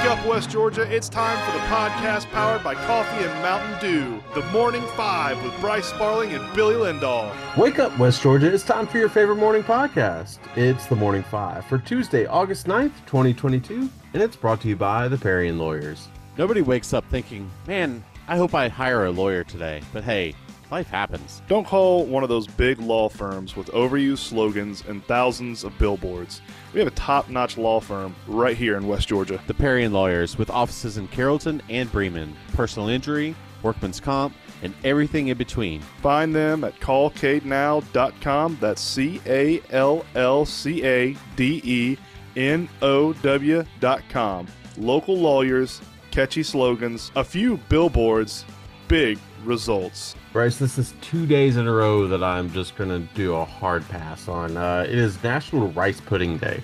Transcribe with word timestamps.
Wake 0.00 0.18
up, 0.18 0.26
West 0.26 0.48
Georgia. 0.48 0.90
It's 0.90 1.10
time 1.10 1.36
for 1.44 1.58
the 1.58 1.64
podcast 1.66 2.30
powered 2.30 2.64
by 2.64 2.74
Coffee 2.74 3.22
and 3.22 3.42
Mountain 3.42 3.78
Dew. 3.80 4.22
The 4.34 4.40
Morning 4.48 4.80
Five 4.96 5.40
with 5.44 5.52
Bryce 5.60 5.84
Sparling 5.84 6.32
and 6.32 6.54
Billy 6.56 6.74
Lindahl. 6.74 7.30
Wake 7.54 7.78
up, 7.78 7.96
West 7.98 8.22
Georgia. 8.22 8.50
It's 8.50 8.64
time 8.64 8.86
for 8.86 8.96
your 8.96 9.10
favorite 9.10 9.36
morning 9.36 9.62
podcast. 9.62 10.38
It's 10.56 10.86
the 10.86 10.96
Morning 10.96 11.22
Five 11.22 11.66
for 11.66 11.76
Tuesday, 11.76 12.24
August 12.24 12.66
9th, 12.66 12.94
2022, 13.04 13.90
and 14.14 14.22
it's 14.22 14.36
brought 14.36 14.62
to 14.62 14.68
you 14.68 14.76
by 14.76 15.06
the 15.06 15.18
Parian 15.18 15.58
Lawyers. 15.58 16.08
Nobody 16.38 16.62
wakes 16.62 16.94
up 16.94 17.04
thinking, 17.10 17.50
man, 17.66 18.02
I 18.26 18.38
hope 18.38 18.54
I 18.54 18.68
hire 18.68 19.04
a 19.04 19.10
lawyer 19.10 19.44
today. 19.44 19.82
But 19.92 20.04
hey, 20.04 20.34
life 20.70 20.88
happens. 20.88 21.42
Don't 21.48 21.66
call 21.66 22.06
one 22.06 22.22
of 22.22 22.28
those 22.28 22.46
big 22.46 22.80
law 22.80 23.08
firms 23.08 23.56
with 23.56 23.66
overused 23.68 24.18
slogans 24.18 24.84
and 24.86 25.04
thousands 25.04 25.64
of 25.64 25.76
billboards. 25.78 26.40
We 26.72 26.80
have 26.80 26.88
a 26.88 26.92
top 26.92 27.28
notch 27.28 27.58
law 27.58 27.80
firm 27.80 28.14
right 28.26 28.56
here 28.56 28.76
in 28.76 28.86
West 28.86 29.08
Georgia. 29.08 29.40
The 29.46 29.54
Parian 29.54 29.92
Lawyers, 29.92 30.38
with 30.38 30.50
offices 30.50 30.96
in 30.96 31.08
Carrollton 31.08 31.62
and 31.68 31.90
Bremen, 31.90 32.36
personal 32.52 32.88
injury, 32.88 33.34
workman's 33.62 34.00
comp, 34.00 34.34
and 34.62 34.74
everything 34.84 35.28
in 35.28 35.38
between. 35.38 35.80
Find 36.02 36.34
them 36.34 36.64
at 36.64 36.78
callcadenow.com. 36.80 38.58
That's 38.60 38.80
C 38.80 39.20
A 39.26 39.60
L 39.70 40.04
L 40.14 40.44
C 40.44 40.84
A 40.84 41.16
D 41.36 41.60
E 41.64 41.96
N 42.36 42.68
O 42.82 43.12
W.com. 43.12 44.46
Local 44.76 45.16
lawyers, 45.16 45.80
catchy 46.10 46.42
slogans, 46.42 47.10
a 47.16 47.24
few 47.24 47.56
billboards, 47.68 48.44
big 48.88 49.18
results. 49.44 50.14
Bryce, 50.32 50.58
this 50.58 50.78
is 50.78 50.94
two 51.00 51.26
days 51.26 51.56
in 51.56 51.66
a 51.66 51.72
row 51.72 52.06
that 52.06 52.22
I'm 52.22 52.52
just 52.52 52.76
going 52.76 52.88
to 52.88 53.14
do 53.14 53.34
a 53.34 53.44
hard 53.44 53.86
pass 53.88 54.28
on. 54.28 54.56
Uh, 54.56 54.86
it 54.88 54.96
is 54.96 55.20
National 55.24 55.72
Rice 55.72 56.00
Pudding 56.00 56.38
Day. 56.38 56.62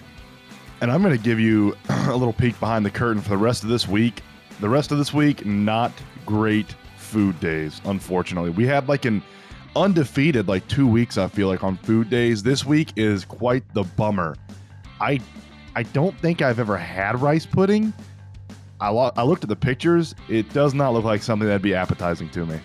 And 0.80 0.92
I'm 0.92 1.02
going 1.02 1.16
to 1.16 1.22
give 1.22 1.40
you 1.40 1.74
a 1.88 2.14
little 2.14 2.32
peek 2.32 2.58
behind 2.60 2.86
the 2.86 2.92
curtain 2.92 3.20
for 3.20 3.30
the 3.30 3.36
rest 3.36 3.64
of 3.64 3.68
this 3.68 3.88
week. 3.88 4.22
The 4.60 4.68
rest 4.68 4.92
of 4.92 4.98
this 4.98 5.12
week, 5.12 5.44
not 5.44 5.90
great 6.24 6.76
food 6.96 7.40
days, 7.40 7.80
unfortunately. 7.86 8.50
We 8.50 8.66
had 8.66 8.88
like 8.88 9.04
an 9.04 9.20
undefeated 9.74 10.46
like 10.46 10.66
two 10.68 10.86
weeks, 10.86 11.18
I 11.18 11.26
feel 11.26 11.48
like, 11.48 11.64
on 11.64 11.76
food 11.78 12.08
days. 12.08 12.44
This 12.44 12.64
week 12.64 12.92
is 12.94 13.24
quite 13.24 13.64
the 13.74 13.82
bummer. 13.82 14.36
I 15.00 15.18
I 15.74 15.82
don't 15.82 16.16
think 16.20 16.40
I've 16.40 16.60
ever 16.60 16.76
had 16.76 17.20
rice 17.20 17.46
pudding. 17.46 17.92
I, 18.80 18.90
lo- 18.90 19.12
I 19.16 19.24
looked 19.24 19.42
at 19.42 19.48
the 19.48 19.56
pictures. 19.56 20.14
It 20.28 20.50
does 20.52 20.72
not 20.72 20.92
look 20.92 21.04
like 21.04 21.22
something 21.22 21.48
that'd 21.48 21.62
be 21.62 21.74
appetizing 21.74 22.30
to 22.30 22.46
me. 22.46 22.60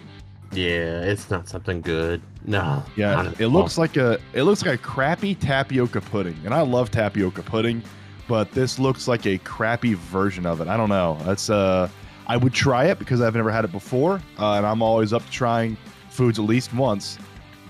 Yeah, 0.52 1.02
it's 1.02 1.30
not 1.30 1.48
something 1.48 1.82
good. 1.82 2.22
No. 2.46 2.84
Yeah, 2.96 3.32
it 3.40 3.48
looks 3.48 3.78
like 3.78 3.96
a 3.98 4.20
it 4.34 4.44
looks 4.44 4.66
like 4.66 4.76
a 4.76 4.82
crappy 4.82 5.36
tapioca 5.36 6.02
pudding, 6.02 6.38
and 6.44 6.54
I 6.54 6.62
love 6.62 6.92
tapioca 6.92 7.44
pudding, 7.44 7.82
but 8.28 8.52
this 8.52 8.78
looks 8.78 9.08
like 9.08 9.26
a 9.26 9.38
crappy 9.40 9.94
version 9.94 10.46
of 10.46 10.60
it. 10.60 10.68
I 10.68 10.76
don't 10.76 10.90
know. 10.90 11.18
That's 11.24 11.50
uh, 11.50 11.90
I 12.28 12.38
would 12.38 12.54
try 12.54 12.86
it 12.86 13.00
because 13.00 13.22
I've 13.22 13.36
never 13.36 13.52
had 13.52 13.64
it 13.64 13.72
before, 13.72 14.22
uh, 14.40 14.54
and 14.54 14.66
I'm 14.66 14.82
always 14.82 15.14
up 15.14 15.26
to 15.26 15.32
trying 15.32 15.78
foods 16.10 16.38
at 16.40 16.46
least 16.46 16.74
once. 16.74 17.18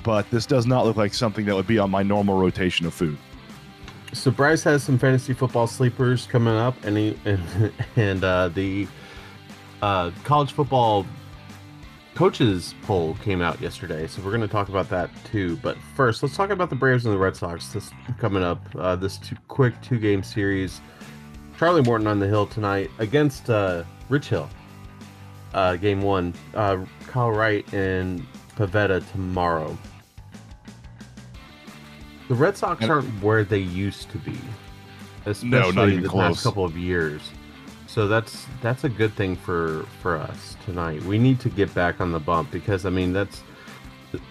But 0.03 0.29
this 0.31 0.47
does 0.47 0.65
not 0.65 0.85
look 0.85 0.97
like 0.97 1.13
something 1.13 1.45
that 1.45 1.55
would 1.55 1.67
be 1.67 1.77
on 1.77 1.91
my 1.91 2.01
normal 2.01 2.39
rotation 2.39 2.87
of 2.87 2.93
food. 2.93 3.17
So 4.13 4.31
Bryce 4.31 4.63
has 4.63 4.83
some 4.83 4.97
fantasy 4.97 5.33
football 5.33 5.67
sleepers 5.67 6.25
coming 6.25 6.55
up, 6.55 6.75
and 6.83 6.97
he 6.97 7.19
and, 7.25 7.71
and 7.95 8.23
uh, 8.23 8.49
the 8.49 8.87
uh, 9.81 10.11
college 10.23 10.51
football 10.51 11.05
coaches 12.15 12.75
poll 12.83 13.15
came 13.23 13.41
out 13.41 13.59
yesterday, 13.61 14.07
so 14.07 14.21
we're 14.21 14.31
going 14.31 14.41
to 14.41 14.47
talk 14.47 14.69
about 14.69 14.89
that 14.89 15.09
too. 15.25 15.55
But 15.57 15.77
first, 15.95 16.21
let's 16.23 16.35
talk 16.35 16.49
about 16.49 16.69
the 16.69 16.75
Braves 16.75 17.05
and 17.05 17.13
the 17.13 17.17
Red 17.17 17.35
Sox. 17.35 17.69
This 17.69 17.91
coming 18.17 18.43
up, 18.43 18.61
uh, 18.75 18.95
this 18.95 19.17
two, 19.17 19.35
quick 19.47 19.79
two 19.81 19.97
game 19.99 20.23
series. 20.23 20.81
Charlie 21.57 21.81
Morton 21.83 22.07
on 22.07 22.19
the 22.19 22.27
hill 22.27 22.47
tonight 22.47 22.89
against 22.99 23.49
uh, 23.49 23.83
Rich 24.09 24.29
Hill. 24.29 24.49
Uh, 25.53 25.75
game 25.75 26.01
one. 26.01 26.33
Uh, 26.55 26.83
Kyle 27.07 27.31
Wright 27.31 27.71
and 27.73 28.25
Pivetta 28.55 29.09
tomorrow. 29.11 29.77
The 32.27 32.35
Red 32.35 32.55
Sox 32.57 32.85
aren't 32.85 33.07
where 33.21 33.43
they 33.43 33.59
used 33.59 34.09
to 34.11 34.17
be, 34.19 34.37
especially 35.25 35.49
No, 35.49 35.71
the 36.01 36.07
close. 36.07 36.35
past 36.35 36.43
couple 36.45 36.63
of 36.63 36.77
years. 36.77 37.21
So 37.91 38.07
that's 38.07 38.45
that's 38.61 38.85
a 38.85 38.89
good 38.89 39.13
thing 39.15 39.35
for 39.35 39.85
for 40.01 40.15
us 40.15 40.55
tonight. 40.63 41.03
We 41.03 41.19
need 41.19 41.41
to 41.41 41.49
get 41.49 41.73
back 41.73 41.99
on 41.99 42.13
the 42.13 42.21
bump 42.21 42.49
because 42.49 42.85
I 42.85 42.89
mean 42.89 43.11
that's 43.11 43.43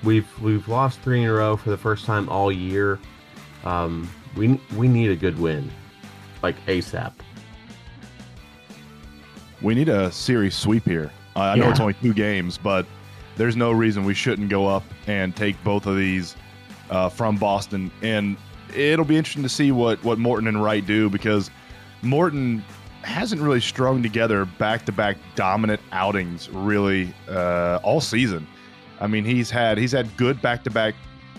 we've 0.03 0.27
we've 0.41 0.67
lost 0.67 1.01
three 1.01 1.23
in 1.23 1.29
a 1.29 1.33
row 1.35 1.59
for 1.59 1.69
the 1.69 1.77
first 1.77 2.07
time 2.07 2.27
all 2.31 2.51
year. 2.51 2.99
Um, 3.65 4.09
we 4.35 4.59
we 4.79 4.89
need 4.89 5.11
a 5.11 5.17
good 5.17 5.39
win, 5.39 5.71
like 6.43 6.57
ASAP. 6.65 7.13
We 9.61 9.75
need 9.75 9.91
a 9.91 10.11
series 10.11 10.55
sweep 10.55 10.87
here. 10.87 11.13
Uh, 11.37 11.41
I 11.41 11.57
know 11.57 11.69
it's 11.69 11.81
only 11.81 11.93
two 11.93 12.15
games, 12.15 12.57
but 12.57 12.87
there's 13.37 13.57
no 13.57 13.73
reason 13.73 14.05
we 14.05 14.15
shouldn't 14.15 14.49
go 14.49 14.67
up 14.67 14.85
and 15.07 15.37
take 15.37 15.63
both 15.63 15.85
of 15.85 15.99
these 15.99 16.35
uh, 16.89 17.11
from 17.11 17.37
Boston. 17.37 17.91
And 18.01 18.39
it'll 18.75 19.05
be 19.05 19.19
interesting 19.19 19.43
to 19.43 19.51
see 19.51 19.71
what 19.71 20.03
what 20.03 20.19
Morton 20.19 20.49
and 20.49 20.65
Wright 20.65 20.87
do 20.87 21.11
because 21.11 21.51
Morton 22.01 22.65
hasn't 23.03 23.41
really 23.41 23.61
strung 23.61 24.03
together 24.03 24.45
back-to-back 24.45 25.17
dominant 25.35 25.81
outings 25.93 26.49
really 26.51 27.13
uh, 27.29 27.79
all 27.83 28.01
season. 28.01 28.47
I 29.01 29.07
mean, 29.07 29.25
he's 29.25 29.51
had 29.51 29.79
he's 29.79 29.93
had 29.93 30.15
good 30.17 30.41
back-to-back 30.43 30.95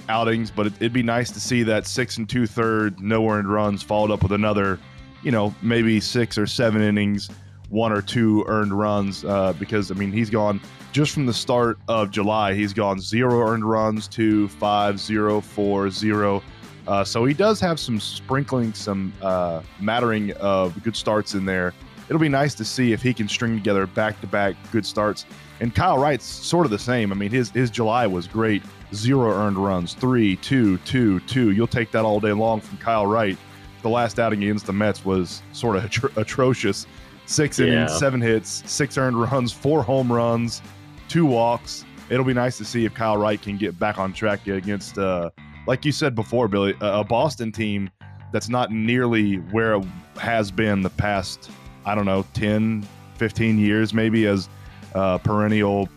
outings, 0.09 0.51
but 0.51 0.67
it, 0.67 0.73
it'd 0.77 0.93
be 0.93 1.03
nice 1.03 1.31
to 1.31 1.39
see 1.39 1.63
that 1.63 1.85
six 1.85 2.17
and 2.17 2.27
two 2.27 2.47
third 2.47 2.99
no 2.99 3.27
earned 3.29 3.51
runs 3.51 3.83
followed 3.83 4.11
up 4.11 4.23
with 4.23 4.31
another, 4.31 4.79
you 5.23 5.31
know, 5.31 5.53
maybe 5.61 5.99
six 5.99 6.37
or 6.37 6.47
seven 6.47 6.81
innings, 6.81 7.29
one 7.69 7.91
or 7.91 8.01
two 8.01 8.43
earned 8.47 8.73
runs. 8.73 9.23
Uh, 9.23 9.53
because 9.59 9.91
I 9.91 9.93
mean, 9.93 10.11
he's 10.11 10.29
gone 10.29 10.59
just 10.91 11.13
from 11.13 11.25
the 11.25 11.33
start 11.33 11.77
of 11.87 12.11
July, 12.11 12.53
he's 12.53 12.73
gone 12.73 12.99
zero 12.99 13.47
earned 13.47 13.63
runs, 13.63 14.07
two, 14.07 14.47
five, 14.47 14.99
zero, 14.99 15.39
four, 15.39 15.89
zero. 15.89 16.41
Uh, 16.91 17.05
so 17.05 17.23
he 17.23 17.33
does 17.33 17.61
have 17.61 17.79
some 17.79 18.01
sprinkling, 18.01 18.73
some 18.73 19.13
uh, 19.21 19.61
mattering 19.79 20.33
of 20.33 20.83
good 20.83 20.93
starts 20.93 21.35
in 21.35 21.45
there. 21.45 21.73
It'll 22.09 22.19
be 22.19 22.27
nice 22.27 22.53
to 22.55 22.65
see 22.65 22.91
if 22.91 23.01
he 23.01 23.13
can 23.13 23.29
string 23.29 23.55
together 23.55 23.87
back-to-back 23.87 24.57
good 24.73 24.85
starts. 24.85 25.25
And 25.61 25.73
Kyle 25.73 25.97
Wright's 25.97 26.25
sort 26.25 26.65
of 26.65 26.71
the 26.71 26.77
same. 26.77 27.13
I 27.13 27.15
mean, 27.15 27.31
his 27.31 27.49
his 27.51 27.71
July 27.71 28.07
was 28.07 28.27
great. 28.27 28.61
Zero 28.93 29.31
earned 29.31 29.57
runs, 29.57 29.93
three, 29.93 30.35
two, 30.35 30.79
two, 30.79 31.21
two. 31.21 31.51
You'll 31.51 31.65
take 31.65 31.91
that 31.91 32.03
all 32.03 32.19
day 32.19 32.33
long 32.33 32.59
from 32.59 32.77
Kyle 32.79 33.07
Wright. 33.07 33.37
The 33.83 33.89
last 33.89 34.19
outing 34.19 34.43
against 34.43 34.65
the 34.65 34.73
Mets 34.73 35.05
was 35.05 35.41
sort 35.53 35.77
of 35.77 35.83
atro- 35.83 36.17
atrocious. 36.17 36.87
Six 37.25 37.59
innings, 37.59 37.97
seven 37.97 38.19
hits, 38.19 38.69
six 38.69 38.97
earned 38.97 39.15
runs, 39.15 39.53
four 39.53 39.81
home 39.81 40.11
runs, 40.11 40.61
two 41.07 41.25
walks. 41.25 41.85
It'll 42.09 42.25
be 42.25 42.33
nice 42.33 42.57
to 42.57 42.65
see 42.65 42.83
if 42.83 42.93
Kyle 42.93 43.15
Wright 43.15 43.41
can 43.41 43.55
get 43.55 43.79
back 43.79 43.97
on 43.97 44.11
track 44.11 44.45
against, 44.47 44.97
uh, 44.97 45.29
like 45.67 45.85
you 45.85 45.91
said 45.91 46.15
before, 46.15 46.47
Billy, 46.47 46.75
a 46.81 47.03
Boston 47.03 47.51
team 47.51 47.89
that's 48.31 48.49
not 48.49 48.71
nearly 48.71 49.35
where 49.35 49.75
it 49.75 49.85
has 50.17 50.51
been 50.51 50.81
the 50.81 50.89
past, 50.89 51.51
I 51.85 51.95
don't 51.95 52.05
know, 52.05 52.25
10, 52.33 52.87
15 53.15 53.59
years, 53.59 53.93
maybe 53.93 54.25
as 54.25 54.49
uh, 54.95 55.17
perennial 55.19 55.89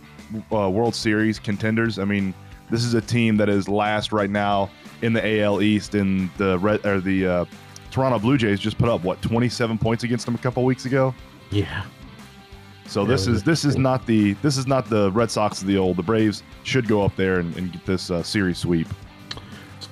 uh, 0.53 0.69
World 0.71 0.95
Series 0.95 1.39
contenders. 1.39 1.99
I 1.99 2.05
mean, 2.05 2.35
this 2.71 2.85
is 2.85 2.95
a 2.95 3.01
team 3.01 3.37
that 3.37 3.49
is 3.49 3.69
last 3.69 4.13
right 4.13 4.31
now 4.31 4.71
in 5.03 5.13
the 5.13 5.41
AL 5.41 5.63
East, 5.63 5.95
and 5.95 6.31
the 6.39 6.59
Red, 6.59 6.85
or 6.85 7.01
the 7.01 7.27
uh, 7.27 7.45
Toronto 7.91 8.19
Blue 8.19 8.37
Jays 8.37 8.59
just 8.59 8.79
put 8.79 8.89
up 8.89 9.05
what 9.05 9.21
27 9.23 9.79
points 9.79 10.05
against 10.05 10.27
them 10.27 10.35
a 10.35 10.39
couple 10.39 10.65
weeks 10.65 10.85
ago. 10.85 11.15
Yeah, 11.51 11.85
So 12.87 13.03
Yeah, 13.03 13.09
this 13.09 13.27
is 13.27 13.43
this 13.43 13.65
is 13.65 13.77
not 13.77 14.07
the 14.07 14.33
this 14.35 14.57
is 14.57 14.67
not 14.67 14.89
the 14.89 15.13
Red 15.13 15.31
Sox 15.31 15.61
of 15.61 15.69
the 15.69 15.79
old. 15.79 15.97
The 15.97 16.03
Braves 16.03 16.43
should 16.65 16.89
go 16.89 17.03
up 17.03 17.15
there 17.17 17.39
and, 17.39 17.57
and 17.57 17.73
get 17.73 17.85
this 17.87 18.11
uh, 18.11 18.23
series 18.23 18.59
sweep. 18.59 18.89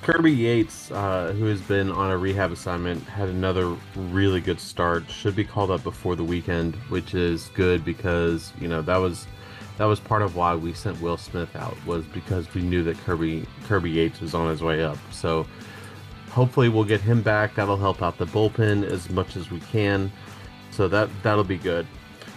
Kirby 0.03 0.33
Yates, 0.33 0.91
uh, 0.91 1.33
who 1.37 1.45
has 1.45 1.61
been 1.61 1.89
on 1.89 2.11
a 2.11 2.17
rehab 2.17 2.51
assignment, 2.51 3.01
had 3.03 3.29
another 3.29 3.73
really 3.95 4.41
good 4.41 4.59
start. 4.59 5.09
Should 5.09 5.33
be 5.33 5.45
called 5.45 5.71
up 5.71 5.81
before 5.81 6.17
the 6.17 6.25
weekend, 6.25 6.75
which 6.89 7.13
is 7.13 7.49
good 7.53 7.85
because 7.85 8.51
you 8.59 8.67
know 8.67 8.81
that 8.81 8.97
was 8.97 9.27
that 9.77 9.85
was 9.85 10.01
part 10.01 10.21
of 10.21 10.35
why 10.35 10.55
we 10.55 10.73
sent 10.73 10.99
Will 11.01 11.15
Smith 11.15 11.55
out 11.55 11.77
was 11.85 12.03
because 12.05 12.53
we 12.53 12.61
knew 12.61 12.83
that 12.83 12.97
Kirby 12.97 13.45
Kirby 13.65 13.91
Yates 13.91 14.19
was 14.19 14.33
on 14.33 14.49
his 14.49 14.61
way 14.61 14.83
up. 14.83 14.97
So 15.11 15.47
hopefully 16.31 16.67
we'll 16.67 16.83
get 16.83 16.99
him 16.99 17.21
back. 17.21 17.55
That'll 17.55 17.77
help 17.77 18.01
out 18.01 18.17
the 18.17 18.25
bullpen 18.25 18.83
as 18.83 19.09
much 19.09 19.37
as 19.37 19.51
we 19.51 19.61
can. 19.61 20.11
So 20.71 20.89
that 20.89 21.09
that'll 21.23 21.45
be 21.45 21.57
good. 21.57 21.87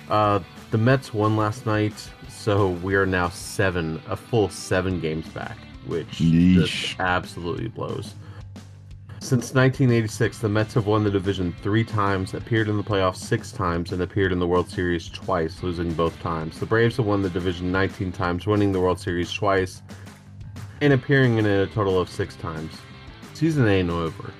Uh, 0.08 0.38
the 0.70 0.78
Mets 0.78 1.12
won 1.12 1.36
last 1.36 1.66
night, 1.66 2.10
so 2.28 2.68
we 2.68 2.94
are 2.94 3.06
now 3.06 3.28
seven, 3.28 4.00
a 4.08 4.16
full 4.16 4.48
seven 4.48 5.00
games 5.00 5.26
back, 5.30 5.56
which 5.86 6.06
Yeesh. 6.18 6.54
just 6.66 7.00
absolutely 7.00 7.68
blows. 7.68 8.14
Since 9.20 9.54
1986, 9.54 10.38
the 10.38 10.48
Mets 10.48 10.74
have 10.74 10.86
won 10.86 11.02
the 11.02 11.10
division 11.10 11.54
three 11.62 11.82
times, 11.82 12.34
appeared 12.34 12.68
in 12.68 12.76
the 12.76 12.82
playoffs 12.84 13.16
six 13.16 13.50
times, 13.50 13.92
and 13.92 14.02
appeared 14.02 14.30
in 14.30 14.38
the 14.38 14.46
World 14.46 14.70
Series 14.70 15.08
twice, 15.08 15.62
losing 15.62 15.92
both 15.94 16.16
times. 16.20 16.60
The 16.60 16.66
Braves 16.66 16.98
have 16.98 17.06
won 17.06 17.22
the 17.22 17.30
division 17.30 17.72
19 17.72 18.12
times, 18.12 18.46
winning 18.46 18.70
the 18.72 18.80
World 18.80 19.00
Series 19.00 19.32
twice, 19.32 19.82
and 20.80 20.92
appearing 20.92 21.38
in 21.38 21.46
it 21.46 21.68
a 21.68 21.72
total 21.72 21.98
of 21.98 22.08
six 22.08 22.36
times. 22.36 22.72
Season 23.34 23.66
ain't 23.66 23.90
over. 23.90 24.30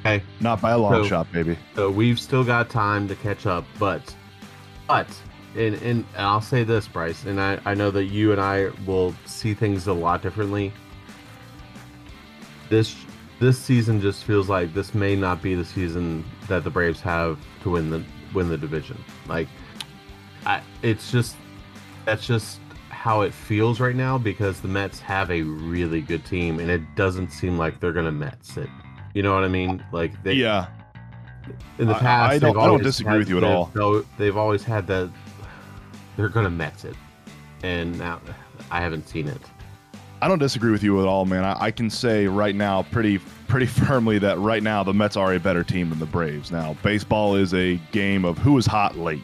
Okay. 0.00 0.22
Not 0.40 0.60
by 0.60 0.72
a 0.72 0.78
long 0.78 0.92
So- 0.92 1.04
shot, 1.08 1.32
baby. 1.32 1.56
So 1.74 1.88
we've 1.90 2.20
still 2.20 2.44
got 2.44 2.68
time 2.68 3.08
to 3.08 3.14
catch 3.14 3.46
up, 3.46 3.64
but 3.78 4.14
but 4.86 5.06
and 5.56 5.74
and, 5.76 6.04
and 6.04 6.04
I'll 6.18 6.42
say 6.42 6.64
this, 6.64 6.86
Bryce, 6.86 7.24
and 7.24 7.40
I, 7.40 7.58
I 7.64 7.72
know 7.74 7.90
that 7.92 8.04
you 8.06 8.32
and 8.32 8.40
I 8.40 8.68
will 8.86 9.14
see 9.24 9.54
things 9.54 9.86
a 9.86 9.92
lot 9.94 10.20
differently. 10.20 10.72
This 12.74 12.96
this 13.38 13.56
season 13.56 14.00
just 14.00 14.24
feels 14.24 14.48
like 14.48 14.74
this 14.74 14.96
may 14.96 15.14
not 15.14 15.40
be 15.40 15.54
the 15.54 15.64
season 15.64 16.24
that 16.48 16.64
the 16.64 16.70
Braves 16.70 17.00
have 17.02 17.38
to 17.62 17.70
win 17.70 17.88
the 17.88 18.02
win 18.32 18.48
the 18.48 18.58
division. 18.58 18.98
Like 19.28 19.46
I 20.44 20.60
it's 20.82 21.12
just 21.12 21.36
that's 22.04 22.26
just 22.26 22.58
how 22.88 23.20
it 23.20 23.32
feels 23.32 23.78
right 23.78 23.94
now 23.94 24.18
because 24.18 24.60
the 24.60 24.66
Mets 24.66 24.98
have 24.98 25.30
a 25.30 25.42
really 25.42 26.00
good 26.00 26.24
team 26.24 26.58
and 26.58 26.68
it 26.68 26.82
doesn't 26.96 27.30
seem 27.30 27.56
like 27.56 27.78
they're 27.78 27.92
gonna 27.92 28.10
Mets 28.10 28.56
it. 28.56 28.68
You 29.14 29.22
know 29.22 29.32
what 29.34 29.44
I 29.44 29.48
mean? 29.48 29.80
Like 29.92 30.20
they 30.24 30.32
Yeah, 30.32 30.66
in 31.78 31.86
the 31.86 31.94
past, 31.94 32.32
I 32.32 32.38
don't- 32.40 32.54
they've 32.54 32.60
I 32.60 32.66
don't 32.66 32.82
disagree 32.82 33.18
with 33.18 33.28
you 33.28 33.36
at 33.38 33.44
all. 33.44 33.70
No, 33.76 34.04
they've 34.18 34.36
always 34.36 34.64
had 34.64 34.88
that. 34.88 35.10
They're 36.16 36.28
gonna 36.28 36.50
Mets 36.50 36.84
it, 36.84 36.96
and 37.62 37.96
now 37.96 38.20
I 38.72 38.80
haven't 38.80 39.08
seen 39.08 39.28
it. 39.28 39.40
I 40.24 40.28
don't 40.28 40.38
disagree 40.38 40.72
with 40.72 40.82
you 40.82 41.02
at 41.02 41.06
all, 41.06 41.26
man. 41.26 41.44
I, 41.44 41.64
I 41.64 41.70
can 41.70 41.90
say 41.90 42.26
right 42.26 42.54
now, 42.54 42.84
pretty 42.84 43.18
pretty 43.46 43.66
firmly, 43.86 44.18
that 44.20 44.38
right 44.38 44.62
now 44.62 44.82
the 44.82 44.94
Mets 44.94 45.18
are 45.18 45.34
a 45.34 45.38
better 45.38 45.62
team 45.62 45.90
than 45.90 45.98
the 45.98 46.06
Braves. 46.06 46.50
Now, 46.50 46.78
baseball 46.82 47.34
is 47.34 47.52
a 47.52 47.76
game 47.92 48.24
of 48.24 48.38
who 48.38 48.56
is 48.56 48.64
hot 48.64 48.96
late, 48.96 49.22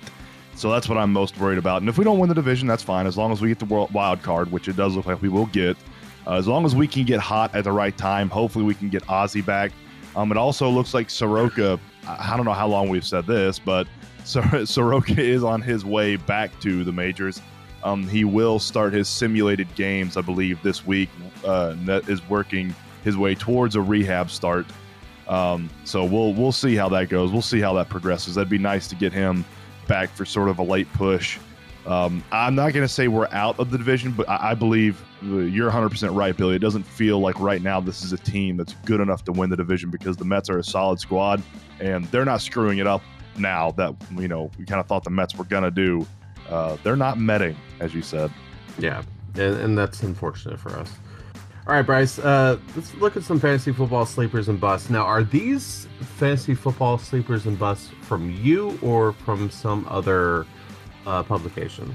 so 0.57 0.71
that's 0.71 0.91
what 0.91 0.99
I'm 0.99 1.11
most 1.11 1.39
worried 1.39 1.57
about. 1.57 1.81
And 1.81 1.89
if 1.89 1.97
we 1.97 2.05
don't 2.05 2.19
win 2.19 2.29
the 2.29 2.35
division, 2.35 2.69
that's 2.69 2.83
fine, 2.83 3.07
as 3.07 3.17
long 3.17 3.33
as 3.33 3.41
we 3.41 3.49
get 3.49 3.59
the 3.59 3.65
world 3.65 3.91
wild 3.95 4.21
card, 4.21 4.53
which 4.53 4.69
it 4.69 4.77
does 4.77 4.95
look 4.95 5.07
like 5.07 5.23
we 5.23 5.31
will 5.31 5.47
get. 5.47 5.75
Uh, 6.27 6.35
as 6.35 6.47
long 6.47 6.67
as 6.67 6.77
we 6.77 6.87
can 6.87 7.05
get 7.07 7.19
hot 7.19 7.55
at 7.55 7.65
the 7.65 7.73
right 7.73 7.97
time, 7.97 8.29
hopefully 8.29 8.67
we 8.67 8.75
can 8.75 8.91
get 8.91 9.03
Ozzy 9.05 9.43
back. 9.43 9.73
Um, 10.15 10.31
it 10.31 10.37
also 10.37 10.69
looks 10.69 10.93
like 10.93 11.09
Soroka. 11.09 11.81
I 12.07 12.37
don't 12.37 12.45
know 12.45 12.53
how 12.53 12.69
long 12.69 12.91
we've 12.91 13.07
said 13.07 13.27
this, 13.27 13.59
but 13.59 13.87
Sor- 14.25 14.43
Soroka 14.67 15.19
is 15.19 15.43
on 15.43 15.63
his 15.63 15.83
way 15.83 16.17
back 16.17 16.61
to 16.61 16.85
the 16.85 16.93
majors. 16.93 17.41
Um, 17.83 18.07
he 18.09 18.25
will 18.25 18.59
start 18.59 18.93
his 18.93 19.09
simulated 19.09 19.75
games, 19.75 20.17
I 20.17 20.21
believe, 20.21 20.63
this 20.63 20.87
week. 20.87 21.09
Uh, 21.45 21.75
that 21.85 22.09
is 22.09 22.27
working 22.29 22.75
his 23.05 23.17
way 23.17 23.35
towards 23.35 23.77
a 23.77 23.81
rehab 23.81 24.31
start. 24.31 24.67
Um, 25.29 25.71
so 25.85 26.05
we'll 26.05 26.35
we'll 26.35 26.53
see 26.53 26.75
how 26.75 26.89
that 26.91 27.09
goes. 27.09 27.31
We'll 27.31 27.41
see 27.41 27.61
how 27.61 27.73
that 27.75 27.89
progresses. 27.89 28.35
That'd 28.35 28.51
be 28.51 28.59
nice 28.59 28.89
to 28.89 28.97
get 28.97 29.13
him 29.13 29.45
back 29.87 30.11
for 30.11 30.25
sort 30.25 30.49
of 30.49 30.59
a 30.59 30.63
late 30.63 30.93
push. 30.93 31.39
Um, 31.87 32.23
I'm 32.31 32.55
not 32.55 32.73
going 32.73 32.87
to 32.87 32.93
say 32.93 33.09
we're 33.09 33.29
out 33.33 33.59
of 33.59 33.71
the 33.71 33.79
division, 33.79 34.13
but 34.13 34.29
I, 34.29 34.51
I 34.51 34.55
believe 34.55 35.03
you're 35.23 35.71
100% 35.71 36.15
right, 36.15 36.37
Billy. 36.37 36.55
It 36.55 36.61
doesn't 36.61 36.83
feel 36.83 37.21
like 37.21 37.39
right 37.41 37.63
now 37.63 37.81
this 37.81 38.05
is 38.05 38.13
a 38.13 38.19
team 38.19 38.57
that's 38.57 38.75
good 38.85 39.01
enough 39.01 39.25
to 39.25 39.33
win 39.33 39.51
the 39.51 39.57
division 39.57 39.91
because 39.91 40.17
the 40.17 40.25
Mets 40.25 40.51
are 40.51 40.59
a 40.59 40.65
solid 40.65 41.01
squad 41.01 41.43
and 41.81 42.05
they're 42.07 42.27
not 42.27 42.43
screwing 42.43 42.79
it 42.79 42.87
up 42.87 43.03
now 43.39 43.71
that 43.73 43.95
you 44.17 44.29
know 44.29 44.51
we 44.59 44.67
kind 44.67 44.81
of 44.81 44.87
thought 44.87 45.05
the 45.05 45.11
Mets 45.11 45.35
were 45.37 45.45
going 45.45 45.63
to 45.63 45.71
do. 45.71 46.07
Uh, 46.49 46.77
they're 46.83 46.97
not 46.97 47.19
metting, 47.19 47.57
as 47.81 47.95
you 47.95 48.03
said. 48.03 48.31
Yeah, 48.79 49.03
and, 49.35 49.57
and 49.57 49.79
that's 49.79 50.03
unfortunate 50.03 50.59
for 50.59 50.71
us. 50.71 50.93
All 51.67 51.75
right, 51.75 51.83
Bryce. 51.83 52.19
Uh, 52.19 52.59
let's 52.75 52.95
look 52.95 53.17
at 53.17 53.23
some 53.23 53.39
fantasy 53.39 53.73
football 53.73 54.07
sleepers 54.07 54.49
and 54.49 54.61
busts. 54.61 54.91
Now, 54.91 55.03
are 55.03 55.23
these 55.23 55.87
fantasy 56.01 56.55
football 56.55 56.99
sleepers 56.99 57.47
and 57.47 57.59
busts 57.59 57.91
from 58.03 58.31
you 58.43 58.79
or 58.83 59.13
from 59.13 59.51
some 59.51 59.87
other 59.89 60.47
uh, 61.07 61.23
publication? 61.23 61.95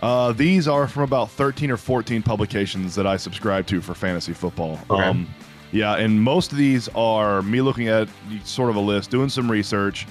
Uh, 0.00 0.32
these 0.32 0.68
are 0.68 0.86
from 0.86 1.04
about 1.04 1.30
13 1.30 1.70
or 1.70 1.76
14 1.76 2.22
publications 2.22 2.94
that 2.94 3.06
I 3.06 3.16
subscribe 3.16 3.66
to 3.68 3.80
for 3.80 3.94
fantasy 3.94 4.32
football. 4.32 4.78
Okay. 4.90 5.02
Um, 5.02 5.26
yeah, 5.72 5.96
and 5.96 6.22
most 6.22 6.52
of 6.52 6.58
these 6.58 6.88
are 6.94 7.42
me 7.42 7.60
looking 7.60 7.88
at 7.88 8.08
sort 8.44 8.70
of 8.70 8.76
a 8.76 8.80
list, 8.80 9.10
doing 9.10 9.28
some 9.28 9.50
research, 9.50 10.06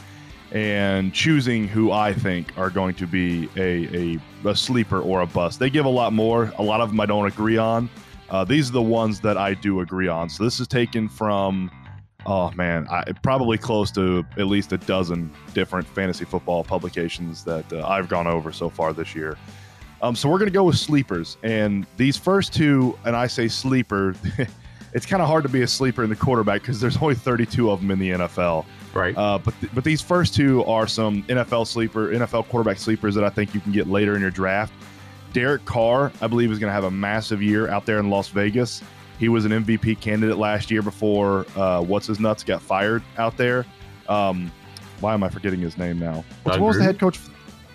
and 0.52 1.14
choosing 1.14 1.68
who 1.68 1.92
I 1.92 2.14
think 2.14 2.58
are 2.58 2.70
going 2.70 2.96
to 2.96 3.08
be 3.08 3.50
a, 3.58 4.16
a, 4.16 4.50
a 4.50 4.56
sleeper 4.56 5.02
or 5.02 5.22
a 5.22 5.28
bust. 5.28 5.60
They 5.60 5.70
give 5.70 5.86
a 5.86 5.90
lot 5.90 6.14
more. 6.14 6.54
A 6.58 6.64
lot 6.64 6.82
of 6.82 6.90
them 6.90 7.00
I 7.00 7.06
don't 7.06 7.28
agree 7.28 7.58
on. 7.58 7.90
Uh, 8.30 8.44
these 8.44 8.70
are 8.70 8.74
the 8.74 8.82
ones 8.82 9.20
that 9.22 9.38
I 9.38 9.54
do 9.54 9.82
agree 9.82 10.08
on. 10.08 10.30
So 10.30 10.44
this 10.44 10.60
is 10.60 10.68
taken 10.68 11.08
from, 11.08 11.72
oh 12.26 12.52
man, 12.52 12.88
I, 12.90 13.04
probably 13.24 13.58
close 13.58 13.92
to 13.92 14.26
at 14.38 14.48
least 14.48 14.72
a 14.74 14.78
dozen 14.78 15.32
different 15.54 15.88
fantasy 15.88 16.26
football 16.26 16.64
publications 16.64 17.44
that 17.46 17.72
uh, 17.72 17.88
I've 17.88 18.10
gone 18.10 18.28
over 18.28 18.52
so 18.52 18.70
far 18.70 18.94
this 18.94 19.16
year. 19.16 19.38
Um, 20.02 20.16
so 20.16 20.30
we're 20.30 20.38
going 20.38 20.52
to 20.52 20.54
go 20.54 20.66
with 20.66 20.78
sleepers. 20.78 21.38
And 21.44 21.86
these 21.98 22.18
first 22.18 22.54
two, 22.54 22.98
and 23.04 23.16
I 23.16 23.28
say 23.28 23.48
sleeper, 23.48 24.16
it's 24.94 25.06
kind 25.06 25.22
of 25.22 25.28
hard 25.28 25.44
to 25.44 25.50
be 25.50 25.62
a 25.62 25.68
sleeper 25.68 26.04
in 26.04 26.10
the 26.10 26.16
quarterback 26.16 26.62
because 26.62 26.80
there's 26.80 26.98
only 26.98 27.16
32 27.16 27.69
of 27.69 27.81
them 27.81 27.92
in 27.92 28.00
the 28.00 28.12
NFL. 28.12 28.66
Right. 28.94 29.16
Uh, 29.18 29.38
but 29.38 29.54
th- 29.60 29.74
but 29.74 29.84
these 29.84 30.01
first 30.01 30.34
two 30.34 30.63
are 30.66 30.88
some 30.88 31.24
NFL 31.24 31.68
sleeper, 31.68 32.07
NFL 32.10 32.48
quarterback 32.50 32.78
sleepers 32.78 33.16
that 33.16 33.24
I 33.24 33.30
think 33.30 33.54
you 33.54 33.62
can 33.62 33.72
get 33.72 33.88
later 33.88 34.16
in 34.16 34.22
your 34.22 34.31
draft. 34.31 34.74
Derek 35.34 35.66
Carr, 35.66 36.12
I 36.22 36.28
believe, 36.28 36.51
is 36.51 36.60
going 36.60 36.69
to 36.69 36.74
have 36.74 36.86
a 36.86 36.92
massive 36.92 37.42
year 37.44 37.69
out 37.69 37.86
there 37.86 38.00
in 38.00 38.10
Las 38.10 38.30
Vegas. 38.30 38.81
He 39.19 39.30
was 39.30 39.45
an 39.45 39.51
MVP 39.51 40.00
candidate 40.00 40.38
last 40.38 40.72
year 40.72 40.81
before 40.81 41.45
uh, 41.56 41.81
what's 41.81 42.07
his 42.07 42.19
nuts 42.19 42.44
got 42.44 42.62
fired 42.62 43.04
out 43.18 43.36
there. 43.36 43.66
Um, 44.07 44.51
why 45.00 45.13
am 45.13 45.24
I 45.24 45.30
forgetting 45.30 45.60
his 45.60 45.78
name 45.78 46.00
now? 46.00 46.24
What's, 46.44 46.57
what 46.57 46.68
was 46.68 46.78
the 46.78 46.83
head 46.83 47.00
coach? 47.00 47.19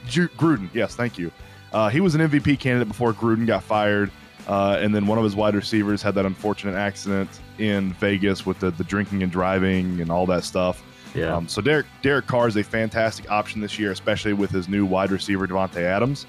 Gruden. 0.07 0.69
Yes, 0.75 0.95
thank 0.95 1.19
you. 1.19 1.31
Uh, 1.73 1.89
he 1.89 2.01
was 2.01 2.15
an 2.15 2.21
MVP 2.21 2.59
candidate 2.59 2.89
before 2.89 3.13
Gruden 3.13 3.47
got 3.47 3.63
fired. 3.63 4.11
Uh, 4.47 4.79
and 4.81 4.95
then 4.95 5.07
one 5.07 5.19
of 5.19 5.25
his 5.25 5.37
wide 5.37 5.55
receivers 5.55 6.03
had 6.03 6.15
that 6.15 6.27
unfortunate 6.27 6.75
accident 6.75 7.31
in 7.59 7.93
Vegas 7.95 8.45
with 8.45 8.59
the, 8.59 8.71
the 8.73 8.85
drinking 8.85 9.23
and 9.23 9.31
driving 9.31 10.01
and 10.01 10.11
all 10.11 10.27
that 10.27 10.45
stuff. 10.45 10.83
yeah. 11.15 11.37
Um, 11.37 11.47
so 11.47 11.61
Derek 11.63 11.87
Derek 12.03 12.27
Carr 12.27 12.49
is 12.49 12.57
a 12.57 12.65
fantastic 12.65 13.31
option 13.31 13.61
this 13.61 13.79
year, 13.79 13.93
especially 13.93 14.33
with 14.33 14.51
his 14.51 14.69
new 14.69 14.85
wide 14.85 15.11
receiver 15.11 15.47
Davante 15.47 15.83
Adams. 15.83 16.27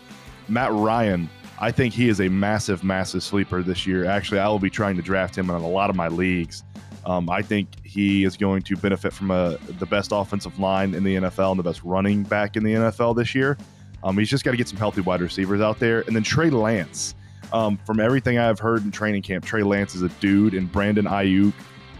Matt 0.47 0.71
Ryan, 0.73 1.29
I 1.59 1.71
think 1.71 1.93
he 1.93 2.09
is 2.09 2.19
a 2.19 2.29
massive, 2.29 2.83
massive 2.83 3.23
sleeper 3.23 3.63
this 3.63 3.87
year. 3.87 4.05
Actually, 4.05 4.39
I 4.39 4.47
will 4.47 4.59
be 4.59 4.69
trying 4.69 4.95
to 4.97 5.01
draft 5.01 5.37
him 5.37 5.49
in 5.49 5.55
a 5.55 5.67
lot 5.67 5.89
of 5.89 5.95
my 5.95 6.07
leagues. 6.09 6.63
Um, 7.05 7.29
I 7.29 7.41
think 7.41 7.67
he 7.83 8.23
is 8.23 8.37
going 8.37 8.61
to 8.63 8.75
benefit 8.77 9.11
from 9.13 9.31
a, 9.31 9.57
the 9.79 9.85
best 9.85 10.11
offensive 10.13 10.57
line 10.59 10.93
in 10.93 11.03
the 11.03 11.15
NFL 11.15 11.51
and 11.51 11.59
the 11.59 11.63
best 11.63 11.83
running 11.83 12.23
back 12.23 12.55
in 12.55 12.63
the 12.63 12.73
NFL 12.73 13.15
this 13.15 13.35
year. 13.35 13.57
Um, 14.03 14.17
he's 14.17 14.29
just 14.29 14.43
got 14.43 14.51
to 14.51 14.57
get 14.57 14.67
some 14.67 14.77
healthy 14.77 15.01
wide 15.01 15.21
receivers 15.21 15.61
out 15.61 15.79
there. 15.79 16.01
And 16.01 16.15
then 16.15 16.23
Trey 16.23 16.49
Lance, 16.49 17.15
um, 17.51 17.77
from 17.85 17.99
everything 17.99 18.37
I've 18.37 18.59
heard 18.59 18.83
in 18.83 18.91
training 18.91 19.23
camp, 19.23 19.45
Trey 19.45 19.63
Lance 19.63 19.95
is 19.95 20.01
a 20.01 20.09
dude, 20.09 20.53
and 20.53 20.71
Brandon 20.71 21.05
Aiyuk 21.05 21.53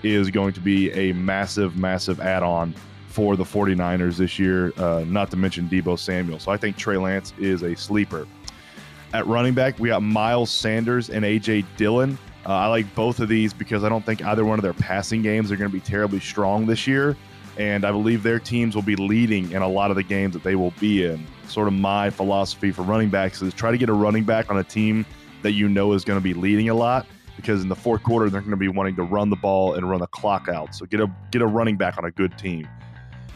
is 0.04 0.30
going 0.30 0.54
to 0.54 0.60
be 0.60 0.92
a 0.92 1.13
massive, 1.13 1.78
massive 1.78 2.19
add 2.19 2.44
on 2.44 2.74
for 3.07 3.36
the 3.36 3.44
49ers 3.44 4.18
this 4.18 4.40
year, 4.40 4.74
uh, 4.78 5.04
not 5.07 5.30
to 5.31 5.38
mention 5.38 5.69
Deebo 5.69 6.00
Samuel. 6.00 6.39
So 6.39 6.51
I 6.51 6.58
think 6.58 6.77
Trey 6.77 6.98
Lance 6.98 7.34
is 7.38 7.62
a 7.62 7.75
sleeper. 7.75 8.27
At 9.13 9.27
running 9.27 9.53
back, 9.53 9.77
we 9.77 9.89
got 9.89 10.01
Miles 10.01 10.50
Sanders 10.50 11.12
and 11.12 11.24
AJ 11.24 11.65
Dillon. 11.77 12.17
Uh, 12.46 12.53
I 12.53 12.67
like 12.67 12.94
both 12.96 13.20
of 13.20 13.29
these 13.29 13.53
because 13.53 13.84
I 13.84 13.89
don't 13.89 14.03
think 14.03 14.25
either 14.25 14.44
one 14.44 14.58
of 14.58 14.63
their 14.63 14.74
passing 14.74 15.22
games 15.22 15.51
are 15.51 15.56
going 15.56 15.70
to 15.70 15.74
be 15.74 15.79
terribly 15.79 16.20
strong 16.20 16.65
this 16.65 16.88
year. 16.88 17.15
And 17.58 17.86
I 17.86 17.91
believe 17.91 18.24
their 18.24 18.39
teams 18.39 18.74
will 18.74 18.82
be 18.82 18.96
leading 18.96 19.51
in 19.51 19.62
a 19.62 19.67
lot 19.67 19.91
of 19.91 19.96
the 19.96 20.03
games 20.03 20.34
that 20.34 20.41
they 20.41 20.56
will 20.56 20.74
be 20.79 21.06
in. 21.06 21.24
Sort 21.48 21.67
of 21.67 21.74
my 21.75 22.10
philosophy 22.10 22.72
for 22.72 22.82
running 22.82 23.10
backs 23.10 23.44
is 23.44 23.53
try 23.53 23.70
to 23.70 23.77
get 23.77 23.89
a 23.89 23.94
running 23.94 24.24
back 24.24 24.50
on 24.50 24.58
a 24.58 24.63
team 24.63 25.06
that 25.43 25.51
you 25.51 25.69
know 25.69 25.93
is 25.93 26.03
going 26.03 26.19
to 26.19 26.23
be 26.23 26.33
leading 26.33 26.69
a 26.69 26.73
lot 26.73 27.05
because 27.35 27.62
in 27.62 27.69
the 27.69 27.75
fourth 27.75 28.03
quarter 28.03 28.29
they're 28.29 28.41
going 28.41 28.51
to 28.51 28.57
be 28.57 28.67
wanting 28.67 28.95
to 28.95 29.03
run 29.03 29.29
the 29.29 29.35
ball 29.35 29.75
and 29.75 29.89
run 29.89 30.00
the 30.00 30.07
clock 30.07 30.47
out. 30.47 30.73
So 30.73 30.85
get 30.85 31.00
a 31.00 31.12
get 31.31 31.41
a 31.41 31.47
running 31.47 31.77
back 31.77 31.97
on 31.97 32.05
a 32.05 32.12
good 32.12 32.38
team. 32.38 32.67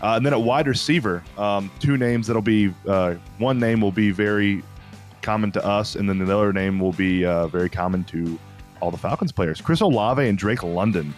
Uh, 0.01 0.13
and 0.15 0.25
then 0.25 0.33
at 0.33 0.41
wide 0.41 0.67
receiver, 0.67 1.23
um, 1.37 1.71
two 1.79 1.97
names 1.97 2.27
that'll 2.27 2.41
be 2.41 2.73
uh, 2.87 3.15
one 3.39 3.59
name 3.59 3.81
will 3.81 3.91
be 3.91 4.11
very 4.11 4.63
common 5.21 5.51
to 5.51 5.65
us, 5.65 5.95
and 5.95 6.07
then 6.07 6.19
the 6.19 6.37
other 6.37 6.53
name 6.53 6.79
will 6.79 6.93
be 6.93 7.25
uh, 7.25 7.47
very 7.47 7.69
common 7.69 8.03
to 8.05 8.39
all 8.79 8.91
the 8.91 8.97
Falcons 8.97 9.31
players. 9.31 9.59
Chris 9.59 9.81
Olave 9.81 10.25
and 10.25 10.37
Drake 10.37 10.63
London. 10.63 11.13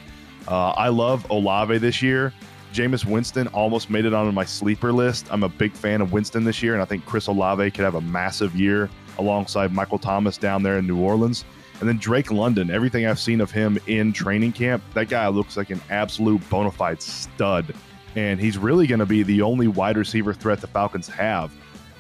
Uh, 0.47 0.69
I 0.69 0.87
love 0.87 1.29
Olave 1.29 1.77
this 1.79 2.01
year. 2.01 2.33
Jameis 2.73 3.03
Winston 3.03 3.47
almost 3.47 3.89
made 3.89 4.05
it 4.05 4.13
on 4.13 4.33
my 4.33 4.45
sleeper 4.45 4.93
list. 4.93 5.27
I'm 5.31 5.43
a 5.43 5.49
big 5.49 5.73
fan 5.73 6.01
of 6.01 6.13
Winston 6.13 6.43
this 6.43 6.63
year, 6.63 6.73
and 6.73 6.81
I 6.81 6.85
think 6.85 7.05
Chris 7.05 7.27
Olave 7.27 7.71
could 7.71 7.83
have 7.83 7.95
a 7.95 8.01
massive 8.01 8.55
year 8.55 8.89
alongside 9.19 9.71
Michael 9.71 9.99
Thomas 9.99 10.37
down 10.37 10.63
there 10.63 10.77
in 10.77 10.87
New 10.87 10.99
Orleans. 10.99 11.45
And 11.79 11.87
then 11.87 11.97
Drake 11.97 12.31
London, 12.31 12.69
everything 12.71 13.05
I've 13.05 13.19
seen 13.19 13.39
of 13.39 13.51
him 13.51 13.77
in 13.87 14.11
training 14.11 14.51
camp, 14.51 14.83
that 14.95 15.07
guy 15.07 15.27
looks 15.27 15.55
like 15.55 15.69
an 15.69 15.81
absolute 15.89 16.47
bona 16.49 16.71
fide 16.71 17.01
stud. 17.01 17.73
And 18.15 18.39
he's 18.39 18.57
really 18.57 18.87
going 18.87 18.99
to 18.99 19.05
be 19.05 19.23
the 19.23 19.41
only 19.41 19.67
wide 19.67 19.95
receiver 19.95 20.33
threat 20.33 20.59
the 20.59 20.67
Falcons 20.67 21.07
have. 21.07 21.51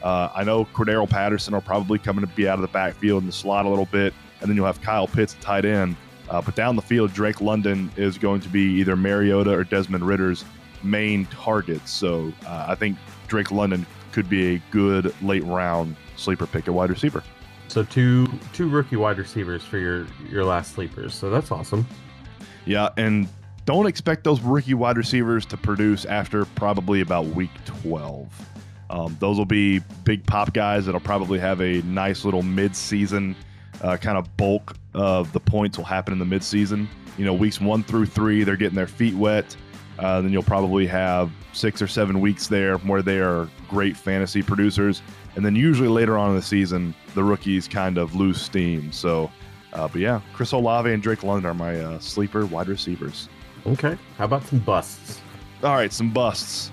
Uh, 0.03 0.29
I 0.33 0.43
know 0.43 0.65
Cordarrelle 0.65 1.09
Patterson 1.09 1.53
will 1.53 1.61
probably 1.61 1.99
come 1.99 2.19
to 2.19 2.27
be 2.27 2.47
out 2.47 2.55
of 2.55 2.61
the 2.61 2.67
backfield 2.69 3.23
in 3.23 3.27
the 3.27 3.33
slot 3.33 3.65
a 3.65 3.69
little 3.69 3.85
bit, 3.85 4.13
and 4.41 4.49
then 4.49 4.55
you'll 4.55 4.65
have 4.65 4.81
Kyle 4.81 5.07
Pitts 5.07 5.35
tight 5.39 5.65
end. 5.65 5.95
Uh, 6.29 6.41
but 6.41 6.55
down 6.55 6.75
the 6.75 6.81
field, 6.81 7.13
Drake 7.13 7.41
London 7.41 7.91
is 7.95 8.17
going 8.17 8.41
to 8.41 8.49
be 8.49 8.61
either 8.79 8.95
Mariota 8.95 9.51
or 9.51 9.63
Desmond 9.63 10.05
Ridder's 10.05 10.45
main 10.83 11.25
targets. 11.27 11.91
So 11.91 12.31
uh, 12.45 12.65
I 12.67 12.75
think 12.75 12.97
Drake 13.27 13.51
London 13.51 13.85
could 14.11 14.29
be 14.29 14.55
a 14.55 14.61
good 14.71 15.13
late 15.21 15.43
round 15.43 15.95
sleeper 16.19 16.45
pick 16.47 16.67
at 16.67 16.73
wide 16.73 16.89
receiver. 16.89 17.23
So 17.67 17.83
two 17.83 18.27
two 18.53 18.67
rookie 18.67 18.95
wide 18.95 19.17
receivers 19.17 19.63
for 19.63 19.77
your 19.77 20.07
your 20.29 20.43
last 20.43 20.73
sleepers. 20.73 21.13
So 21.13 21.29
that's 21.29 21.51
awesome. 21.51 21.87
Yeah, 22.65 22.89
and 22.97 23.27
don't 23.65 23.85
expect 23.85 24.23
those 24.23 24.41
rookie 24.41 24.73
wide 24.73 24.97
receivers 24.97 25.45
to 25.47 25.57
produce 25.57 26.05
after 26.05 26.45
probably 26.45 27.01
about 27.01 27.27
week 27.27 27.51
12. 27.65 28.27
Um, 28.89 29.15
those 29.19 29.37
will 29.37 29.45
be 29.45 29.79
big 30.03 30.25
pop 30.25 30.53
guys 30.53 30.85
that'll 30.85 30.99
probably 30.99 31.37
have 31.37 31.61
a 31.61 31.83
nice 31.83 32.25
little 32.25 32.41
mid-season 32.41 33.35
uh, 33.81 33.97
kind 33.97 34.17
of 34.17 34.35
bulk 34.37 34.75
of 34.93 35.31
the 35.33 35.39
points 35.39 35.77
will 35.77 35.85
happen 35.85 36.19
in 36.19 36.19
the 36.19 36.25
midseason. 36.25 36.87
You 37.17 37.25
know, 37.25 37.33
weeks 37.33 37.61
one 37.61 37.83
through 37.83 38.07
three, 38.07 38.43
they're 38.43 38.55
getting 38.55 38.75
their 38.75 38.87
feet 38.87 39.13
wet. 39.13 39.55
Uh, 39.99 40.21
then 40.21 40.31
you'll 40.31 40.41
probably 40.41 40.87
have 40.87 41.29
six 41.51 41.81
or 41.81 41.87
seven 41.87 42.21
weeks 42.21 42.47
there 42.47 42.77
where 42.77 43.01
they 43.01 43.19
are 43.19 43.49
great 43.67 43.97
fantasy 43.97 44.41
producers. 44.41 45.01
And 45.35 45.45
then 45.45 45.55
usually 45.55 45.89
later 45.89 46.17
on 46.17 46.29
in 46.29 46.35
the 46.37 46.41
season, 46.41 46.95
the 47.15 47.23
rookies 47.23 47.67
kind 47.67 47.97
of 47.97 48.15
lose 48.15 48.41
steam. 48.41 48.93
So, 48.93 49.29
uh, 49.73 49.89
but 49.89 49.99
yeah, 49.99 50.21
Chris 50.33 50.53
Olave 50.53 50.91
and 50.91 51.03
Drake 51.03 51.23
London 51.23 51.49
are 51.49 51.53
my 51.53 51.79
uh, 51.79 51.99
sleeper 51.99 52.45
wide 52.45 52.69
receivers. 52.69 53.27
Okay. 53.67 53.97
How 54.17 54.25
about 54.25 54.45
some 54.45 54.59
busts? 54.59 55.21
All 55.63 55.75
right, 55.75 55.91
some 55.91 56.11
busts. 56.11 56.71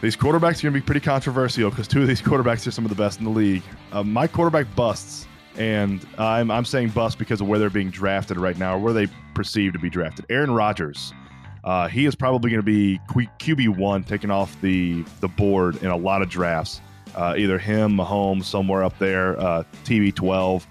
These 0.00 0.16
quarterbacks 0.16 0.60
are 0.60 0.62
going 0.62 0.74
to 0.74 0.80
be 0.80 0.80
pretty 0.80 1.00
controversial 1.00 1.70
because 1.70 1.88
two 1.88 2.02
of 2.02 2.08
these 2.08 2.22
quarterbacks 2.22 2.64
are 2.68 2.70
some 2.70 2.84
of 2.84 2.90
the 2.90 2.96
best 2.96 3.18
in 3.18 3.24
the 3.24 3.30
league. 3.30 3.64
Uh, 3.90 4.04
my 4.04 4.28
quarterback 4.28 4.72
busts, 4.76 5.26
and 5.56 6.06
I'm, 6.16 6.52
I'm 6.52 6.64
saying 6.64 6.90
bust 6.90 7.18
because 7.18 7.40
of 7.40 7.48
where 7.48 7.58
they're 7.58 7.70
being 7.70 7.90
drafted 7.90 8.36
right 8.36 8.56
now, 8.56 8.76
or 8.76 8.78
where 8.78 8.92
they 8.92 9.08
perceive 9.34 9.72
to 9.72 9.80
be 9.80 9.90
drafted. 9.90 10.26
Aaron 10.30 10.52
Rodgers. 10.52 11.12
Uh, 11.66 11.88
he 11.88 12.06
is 12.06 12.14
probably 12.14 12.48
going 12.48 12.62
to 12.62 12.64
be 12.64 12.98
QB 13.10 13.76
one, 13.76 14.04
taking 14.04 14.30
off 14.30 14.58
the 14.62 15.04
the 15.20 15.28
board 15.28 15.82
in 15.82 15.88
a 15.88 15.96
lot 15.96 16.22
of 16.22 16.30
drafts. 16.30 16.80
Uh, 17.14 17.34
either 17.36 17.58
him, 17.58 17.96
Mahomes, 17.96 18.44
somewhere 18.44 18.84
up 18.84 18.96
there, 18.98 19.38
uh, 19.40 19.64
TB 19.84 20.14
twelve. 20.14 20.66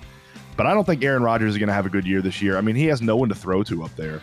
But 0.55 0.67
I 0.67 0.73
don't 0.73 0.85
think 0.85 1.03
Aaron 1.03 1.21
Rodgers 1.21 1.51
is 1.51 1.57
going 1.57 1.67
to 1.67 1.73
have 1.73 1.85
a 1.85 1.89
good 1.89 2.07
year 2.07 2.21
this 2.21 2.41
year. 2.41 2.57
I 2.57 2.61
mean, 2.61 2.77
he 2.77 2.85
has 2.85 3.01
no 3.01 3.17
one 3.17 3.27
to 3.27 3.35
throw 3.35 3.61
to 3.63 3.83
up 3.83 3.93
there. 3.97 4.21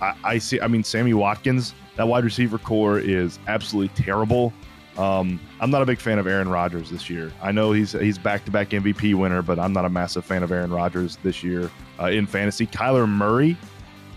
I, 0.00 0.14
I 0.22 0.38
see. 0.38 0.60
I 0.60 0.68
mean, 0.68 0.84
Sammy 0.84 1.12
Watkins, 1.12 1.74
that 1.96 2.06
wide 2.06 2.24
receiver 2.24 2.58
core 2.58 3.00
is 3.00 3.40
absolutely 3.48 3.88
terrible. 4.00 4.52
Um, 4.96 5.40
I'm 5.60 5.70
not 5.70 5.82
a 5.82 5.86
big 5.86 5.98
fan 5.98 6.18
of 6.18 6.26
Aaron 6.26 6.48
Rodgers 6.48 6.90
this 6.90 7.08
year. 7.10 7.32
I 7.42 7.50
know 7.50 7.72
he's 7.72 7.92
he's 7.92 8.18
back 8.18 8.44
to 8.44 8.52
back 8.52 8.70
MVP 8.70 9.14
winner, 9.14 9.42
but 9.42 9.58
I'm 9.58 9.72
not 9.72 9.84
a 9.84 9.88
massive 9.88 10.24
fan 10.24 10.44
of 10.44 10.52
Aaron 10.52 10.70
Rodgers 10.70 11.16
this 11.24 11.42
year 11.42 11.70
uh, 11.98 12.06
in 12.06 12.26
fantasy. 12.26 12.66
Kyler 12.66 13.08
Murray, 13.08 13.56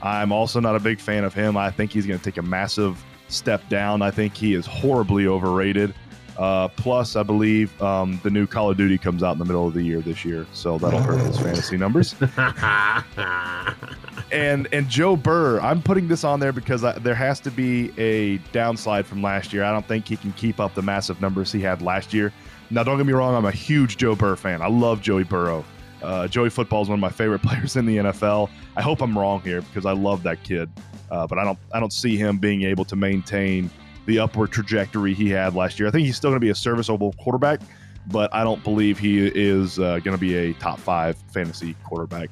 I'm 0.06 0.32
also 0.32 0.60
not 0.60 0.76
a 0.76 0.80
big 0.80 1.00
fan 1.00 1.24
of 1.24 1.34
him. 1.34 1.58
I 1.58 1.72
think 1.72 1.92
he's 1.92 2.06
going 2.06 2.20
to 2.20 2.24
take 2.24 2.38
a 2.38 2.44
massive 2.44 3.04
step 3.28 3.68
down. 3.70 4.04
I 4.04 4.12
think 4.12 4.38
he 4.38 4.54
is 4.54 4.68
horribly 4.68 5.26
overrated. 5.26 5.96
Uh, 6.38 6.68
plus, 6.68 7.16
I 7.16 7.24
believe 7.24 7.82
um, 7.82 8.20
the 8.22 8.30
new 8.30 8.46
Call 8.46 8.70
of 8.70 8.78
Duty 8.78 9.00
comes 9.00 9.24
out 9.24 9.32
in 9.32 9.40
the 9.40 9.46
middle 9.46 9.68
of 9.68 9.74
the 9.74 9.82
year 9.82 10.02
this 10.02 10.24
year, 10.24 10.46
so 10.54 10.78
that'll 10.78 11.00
hurt 11.00 11.22
his 11.22 11.40
fantasy 11.40 11.78
numbers. 11.78 12.14
and 14.32 14.68
and 14.74 14.90
Joe 14.90 15.16
Burr, 15.16 15.62
I'm 15.62 15.82
putting 15.82 16.10
this 16.10 16.26
on 16.26 16.42
there 16.42 16.52
because 16.52 16.84
I, 16.84 17.00
there 17.00 17.16
has 17.16 17.40
to 17.40 17.52
be 17.52 17.94
a 17.98 18.38
downslide 18.52 19.06
from 19.06 19.24
last 19.24 19.54
year. 19.54 19.64
I 19.64 19.72
don't 19.72 19.88
think 19.88 20.08
he 20.08 20.18
can 20.18 20.34
keep 20.34 20.60
up 20.60 20.76
the 20.76 20.82
massive 20.82 21.22
numbers 21.22 21.54
he 21.54 21.62
had 21.62 21.82
last 21.82 22.14
year. 22.14 22.34
Now, 22.70 22.84
don't 22.84 22.98
get 22.98 23.06
me 23.06 23.14
wrong, 23.14 23.34
I'm 23.34 23.46
a 23.46 23.52
huge 23.52 23.96
Joe 23.96 24.16
Burr 24.16 24.36
fan. 24.36 24.62
I 24.62 24.68
love 24.68 25.02
Joey 25.02 25.24
Burrow. 25.24 25.64
Uh, 26.06 26.28
Joey 26.28 26.50
Football 26.50 26.84
is 26.84 26.90
one 26.90 27.00
of 27.00 27.02
my 27.02 27.10
favorite 27.10 27.42
players 27.44 27.76
in 27.76 27.86
the 27.86 27.98
NFL. 27.98 28.50
I 28.76 28.82
hope 28.82 29.02
I'm 29.02 29.18
wrong 29.18 29.42
here 29.42 29.62
because 29.62 29.86
I 29.86 29.92
love 29.92 30.24
that 30.24 30.44
kid, 30.44 30.70
uh, 31.12 31.28
but 31.28 31.38
I 31.38 31.44
don't 31.44 31.60
I 31.74 31.80
don't 31.80 31.94
see 31.94 32.18
him 32.18 32.38
being 32.38 32.64
able 32.64 32.86
to 32.86 32.96
maintain 32.96 33.70
the 34.06 34.20
upward 34.20 34.52
trajectory 34.52 35.14
he 35.14 35.30
had 35.30 35.56
last 35.56 35.80
year. 35.80 35.88
I 35.88 35.92
think 35.92 36.06
he's 36.06 36.16
still 36.16 36.30
going 36.30 36.40
to 36.40 36.46
be 36.46 36.52
a 36.52 36.56
serviceable 36.56 37.14
quarterback, 37.14 37.62
but 38.08 38.34
I 38.34 38.44
don't 38.44 38.64
believe 38.64 39.00
he 39.00 39.28
is 39.28 39.80
uh, 39.80 40.00
going 40.00 40.16
to 40.16 40.22
be 40.22 40.36
a 40.36 40.54
top 40.54 40.80
five 40.80 41.18
fantasy 41.32 41.76
quarterback. 41.84 42.30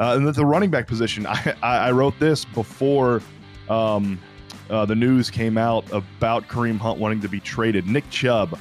Uh, 0.00 0.16
and 0.16 0.26
the 0.26 0.44
running 0.44 0.70
back 0.70 0.86
position, 0.86 1.26
I, 1.28 1.54
I 1.62 1.90
wrote 1.92 2.18
this 2.18 2.44
before 2.44 3.22
um, 3.68 4.18
uh, 4.70 4.84
the 4.84 4.94
news 4.94 5.30
came 5.30 5.56
out 5.56 5.90
about 5.92 6.48
Kareem 6.48 6.78
Hunt 6.78 6.98
wanting 6.98 7.20
to 7.20 7.28
be 7.28 7.40
traded. 7.40 7.86
Nick 7.86 8.08
Chubb, 8.10 8.58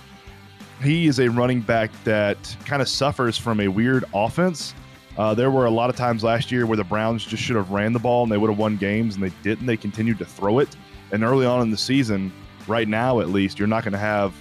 he 0.83 1.07
is 1.07 1.19
a 1.19 1.29
running 1.29 1.61
back 1.61 1.91
that 2.03 2.55
kind 2.65 2.81
of 2.81 2.89
suffers 2.89 3.37
from 3.37 3.59
a 3.59 3.67
weird 3.67 4.05
offense. 4.13 4.73
Uh, 5.17 5.33
there 5.33 5.51
were 5.51 5.65
a 5.65 5.71
lot 5.71 5.89
of 5.89 5.95
times 5.95 6.23
last 6.23 6.51
year 6.51 6.65
where 6.65 6.77
the 6.77 6.83
Browns 6.83 7.23
just 7.23 7.43
should 7.43 7.55
have 7.55 7.69
ran 7.71 7.93
the 7.93 7.99
ball 7.99 8.23
and 8.23 8.31
they 8.31 8.37
would 8.37 8.49
have 8.49 8.57
won 8.57 8.77
games, 8.77 9.15
and 9.15 9.23
they 9.23 9.31
didn't. 9.43 9.65
They 9.65 9.77
continued 9.77 10.17
to 10.19 10.25
throw 10.25 10.59
it. 10.59 10.75
And 11.11 11.23
early 11.23 11.45
on 11.45 11.61
in 11.61 11.69
the 11.69 11.77
season, 11.77 12.33
right 12.67 12.87
now 12.87 13.19
at 13.19 13.29
least, 13.29 13.59
you're 13.59 13.67
not 13.67 13.83
going 13.83 13.93
to 13.93 13.99
have. 13.99 14.33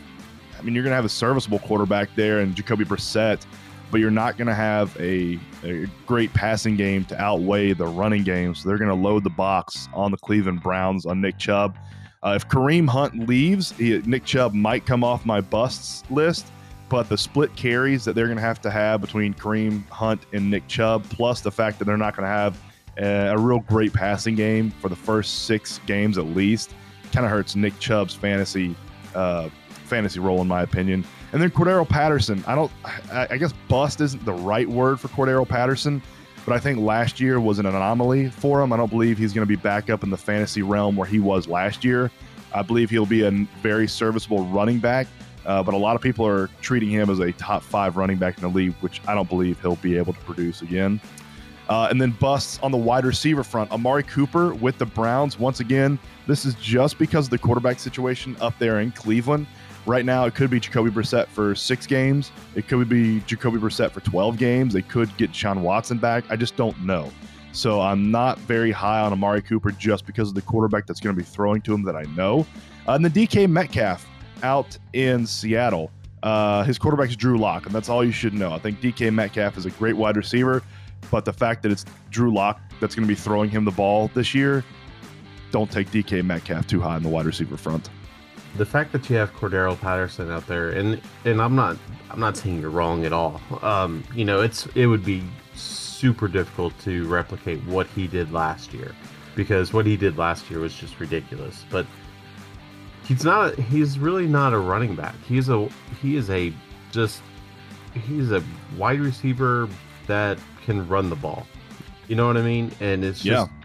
I 0.58 0.62
mean, 0.62 0.74
you're 0.74 0.84
going 0.84 0.92
to 0.92 0.96
have 0.96 1.04
a 1.04 1.10
serviceable 1.10 1.58
quarterback 1.58 2.08
there 2.14 2.40
and 2.40 2.54
Jacoby 2.54 2.84
Brissett, 2.84 3.44
but 3.90 4.00
you're 4.00 4.10
not 4.10 4.38
going 4.38 4.46
to 4.46 4.54
have 4.54 4.96
a, 4.98 5.38
a 5.64 5.86
great 6.06 6.32
passing 6.32 6.76
game 6.76 7.04
to 7.06 7.20
outweigh 7.20 7.72
the 7.72 7.86
running 7.86 8.22
game. 8.22 8.54
So 8.54 8.68
they're 8.68 8.78
going 8.78 8.88
to 8.88 8.94
load 8.94 9.24
the 9.24 9.30
box 9.30 9.88
on 9.92 10.12
the 10.12 10.16
Cleveland 10.16 10.62
Browns 10.62 11.04
on 11.04 11.20
Nick 11.20 11.36
Chubb. 11.36 11.76
Uh, 12.24 12.34
if 12.36 12.48
Kareem 12.48 12.88
Hunt 12.88 13.26
leaves, 13.28 13.72
he, 13.72 13.98
Nick 14.04 14.24
Chubb 14.24 14.54
might 14.54 14.86
come 14.86 15.02
off 15.02 15.26
my 15.26 15.40
busts 15.40 16.04
list, 16.08 16.46
but 16.88 17.08
the 17.08 17.18
split 17.18 17.54
carries 17.56 18.04
that 18.04 18.14
they're 18.14 18.26
going 18.26 18.36
to 18.36 18.42
have 18.42 18.60
to 18.60 18.70
have 18.70 19.00
between 19.00 19.34
Kareem 19.34 19.88
Hunt 19.88 20.26
and 20.32 20.48
Nick 20.48 20.68
Chubb, 20.68 21.04
plus 21.04 21.40
the 21.40 21.50
fact 21.50 21.78
that 21.78 21.86
they're 21.86 21.96
not 21.96 22.14
going 22.14 22.24
to 22.24 22.28
have 22.28 22.60
a, 22.98 23.36
real 23.36 23.60
great 23.60 23.92
passing 23.92 24.36
game 24.36 24.70
for 24.70 24.88
the 24.88 24.96
first 24.96 25.46
six 25.46 25.80
games 25.86 26.16
at 26.16 26.26
least, 26.26 26.74
kind 27.12 27.26
of 27.26 27.32
hurts 27.32 27.56
Nick 27.56 27.78
Chubb's 27.80 28.14
fantasy 28.14 28.76
uh, 29.14 29.48
fantasy 29.84 30.20
role 30.20 30.40
in 30.40 30.48
my 30.48 30.62
opinion. 30.62 31.04
And 31.32 31.42
then 31.42 31.50
Cordarrelle 31.50 31.88
Patterson, 31.88 32.44
I 32.46 32.54
don't, 32.54 32.70
I, 33.10 33.26
I 33.30 33.36
guess 33.36 33.52
bust 33.68 34.00
isn't 34.00 34.24
the 34.24 34.32
right 34.32 34.68
word 34.68 35.00
for 35.00 35.08
Cordarrelle 35.08 35.48
Patterson, 35.48 36.02
but 36.44 36.54
I 36.54 36.58
think 36.58 36.78
last 36.78 37.20
year 37.20 37.40
was 37.40 37.58
an 37.58 37.66
anomaly 37.66 38.30
for 38.30 38.60
him. 38.60 38.72
I 38.72 38.76
don't 38.76 38.90
believe 38.90 39.18
he's 39.18 39.32
going 39.32 39.46
to 39.46 39.48
be 39.48 39.56
back 39.56 39.90
up 39.90 40.02
in 40.02 40.10
the 40.10 40.16
fantasy 40.16 40.62
realm 40.62 40.96
where 40.96 41.06
he 41.06 41.20
was 41.20 41.46
last 41.46 41.84
year. 41.84 42.10
I 42.54 42.62
believe 42.62 42.90
he'll 42.90 43.06
be 43.06 43.22
a 43.22 43.30
very 43.62 43.88
serviceable 43.88 44.44
running 44.46 44.78
back, 44.78 45.06
uh, 45.46 45.62
but 45.62 45.74
a 45.74 45.76
lot 45.76 45.96
of 45.96 46.02
people 46.02 46.26
are 46.26 46.48
treating 46.60 46.90
him 46.90 47.08
as 47.10 47.20
a 47.20 47.32
top 47.32 47.62
five 47.62 47.96
running 47.96 48.18
back 48.18 48.36
in 48.36 48.42
the 48.42 48.48
league, 48.48 48.74
which 48.80 49.00
I 49.06 49.14
don't 49.14 49.28
believe 49.28 49.60
he'll 49.60 49.76
be 49.76 49.96
able 49.96 50.12
to 50.12 50.20
produce 50.20 50.62
again. 50.62 51.00
Uh, 51.68 51.86
and 51.90 52.00
then 52.00 52.10
busts 52.10 52.58
on 52.62 52.72
the 52.72 52.76
wide 52.76 53.04
receiver 53.04 53.44
front. 53.44 53.70
Amari 53.70 54.02
Cooper 54.02 54.52
with 54.52 54.76
the 54.78 54.84
Browns. 54.84 55.38
Once 55.38 55.60
again, 55.60 55.98
this 56.26 56.44
is 56.44 56.54
just 56.56 56.98
because 56.98 57.26
of 57.26 57.30
the 57.30 57.38
quarterback 57.38 57.78
situation 57.78 58.36
up 58.40 58.58
there 58.58 58.80
in 58.80 58.90
Cleveland. 58.90 59.46
Right 59.84 60.04
now, 60.04 60.26
it 60.26 60.34
could 60.36 60.48
be 60.48 60.60
Jacoby 60.60 60.90
Brissett 60.90 61.26
for 61.26 61.56
six 61.56 61.86
games. 61.88 62.30
It 62.54 62.68
could 62.68 62.88
be 62.88 63.20
Jacoby 63.20 63.58
Brissett 63.58 63.90
for 63.90 64.00
12 64.00 64.38
games. 64.38 64.72
They 64.74 64.82
could 64.82 65.14
get 65.16 65.34
Sean 65.34 65.62
Watson 65.62 65.98
back. 65.98 66.24
I 66.30 66.36
just 66.36 66.54
don't 66.54 66.80
know. 66.84 67.10
So 67.52 67.80
I'm 67.80 68.10
not 68.10 68.38
very 68.40 68.70
high 68.70 69.00
on 69.00 69.12
Amari 69.12 69.42
Cooper 69.42 69.72
just 69.72 70.06
because 70.06 70.28
of 70.28 70.34
the 70.34 70.42
quarterback 70.42 70.86
that's 70.86 71.00
going 71.00 71.14
to 71.14 71.20
be 71.20 71.24
throwing 71.24 71.60
to 71.62 71.74
him 71.74 71.82
that 71.82 71.96
I 71.96 72.04
know. 72.16 72.46
Uh, 72.86 72.92
and 72.92 73.04
the 73.04 73.10
DK 73.10 73.50
Metcalf 73.50 74.06
out 74.44 74.78
in 74.92 75.26
Seattle. 75.26 75.90
Uh, 76.22 76.62
his 76.62 76.78
quarterback 76.78 77.08
is 77.08 77.16
Drew 77.16 77.36
Lock, 77.36 77.66
and 77.66 77.74
that's 77.74 77.88
all 77.88 78.04
you 78.04 78.12
should 78.12 78.34
know. 78.34 78.52
I 78.52 78.58
think 78.60 78.80
DK 78.80 79.12
Metcalf 79.12 79.58
is 79.58 79.66
a 79.66 79.70
great 79.70 79.96
wide 79.96 80.16
receiver, 80.16 80.62
but 81.10 81.24
the 81.24 81.32
fact 81.32 81.62
that 81.64 81.72
it's 81.72 81.84
Drew 82.10 82.32
Lock 82.32 82.60
that's 82.80 82.94
going 82.94 83.06
to 83.06 83.12
be 83.12 83.18
throwing 83.18 83.50
him 83.50 83.64
the 83.64 83.72
ball 83.72 84.10
this 84.14 84.32
year, 84.32 84.64
don't 85.50 85.70
take 85.70 85.90
DK 85.90 86.24
Metcalf 86.24 86.68
too 86.68 86.80
high 86.80 86.96
in 86.96 87.02
the 87.02 87.08
wide 87.08 87.26
receiver 87.26 87.56
front 87.56 87.90
the 88.56 88.66
fact 88.66 88.92
that 88.92 89.08
you 89.08 89.16
have 89.16 89.32
Cordarrelle 89.34 89.80
Patterson 89.80 90.30
out 90.30 90.46
there, 90.46 90.70
and 90.70 91.00
and 91.24 91.40
I'm 91.40 91.54
not 91.54 91.76
I'm 92.10 92.20
not 92.20 92.36
saying 92.36 92.60
you're 92.60 92.70
wrong 92.70 93.04
at 93.04 93.12
all. 93.12 93.40
Um, 93.62 94.04
you 94.14 94.24
know, 94.24 94.40
it's 94.40 94.66
it 94.74 94.86
would 94.86 95.04
be 95.04 95.22
super 95.54 96.28
difficult 96.28 96.78
to 96.80 97.06
replicate 97.08 97.62
what 97.64 97.86
he 97.88 98.06
did 98.06 98.32
last 98.32 98.74
year, 98.74 98.94
because 99.34 99.72
what 99.72 99.86
he 99.86 99.96
did 99.96 100.18
last 100.18 100.50
year 100.50 100.60
was 100.60 100.74
just 100.74 101.00
ridiculous. 101.00 101.64
But 101.70 101.86
he's 103.04 103.24
not 103.24 103.58
he's 103.58 103.98
really 103.98 104.26
not 104.26 104.52
a 104.52 104.58
running 104.58 104.94
back. 104.94 105.14
He's 105.26 105.48
a 105.48 105.68
he 106.00 106.16
is 106.16 106.28
a 106.30 106.52
just 106.90 107.22
he's 107.94 108.32
a 108.32 108.42
wide 108.76 109.00
receiver 109.00 109.68
that 110.06 110.38
can 110.64 110.86
run 110.88 111.08
the 111.08 111.16
ball. 111.16 111.46
You 112.08 112.16
know 112.16 112.26
what 112.26 112.36
I 112.36 112.42
mean? 112.42 112.70
And 112.80 113.04
it's 113.04 113.22
just 113.22 113.50
yeah 113.50 113.61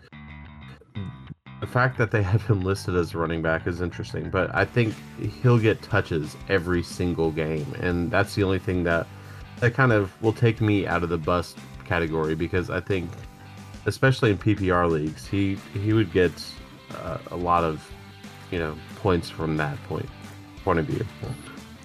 fact 1.77 1.95
that 1.95 2.09
they 2.09 2.23
have 2.23 2.41
him 2.47 2.61
listed 2.61 2.95
as 2.95 3.13
running 3.13 3.39
back 3.39 3.67
is 3.67 3.81
interesting, 3.81 4.31
but 4.31 4.49
I 4.55 4.65
think 4.65 4.95
he'll 5.43 5.59
get 5.59 5.79
touches 5.83 6.35
every 6.49 6.81
single 6.81 7.29
game, 7.29 7.71
and 7.79 8.09
that's 8.09 8.33
the 8.33 8.41
only 8.41 8.57
thing 8.57 8.83
that 8.85 9.05
that 9.59 9.75
kind 9.75 9.91
of 9.91 10.11
will 10.23 10.33
take 10.33 10.59
me 10.59 10.87
out 10.87 11.03
of 11.03 11.09
the 11.09 11.19
bust 11.19 11.55
category 11.85 12.33
because 12.33 12.71
I 12.71 12.79
think, 12.79 13.11
especially 13.85 14.31
in 14.31 14.39
PPR 14.39 14.89
leagues, 14.89 15.27
he 15.27 15.59
he 15.75 15.93
would 15.93 16.11
get 16.11 16.31
uh, 16.95 17.19
a 17.29 17.37
lot 17.37 17.63
of 17.63 17.87
you 18.49 18.57
know 18.57 18.75
points 18.95 19.29
from 19.29 19.55
that 19.57 19.77
point 19.83 20.09
point 20.63 20.79
of 20.79 20.85
view. 20.85 21.05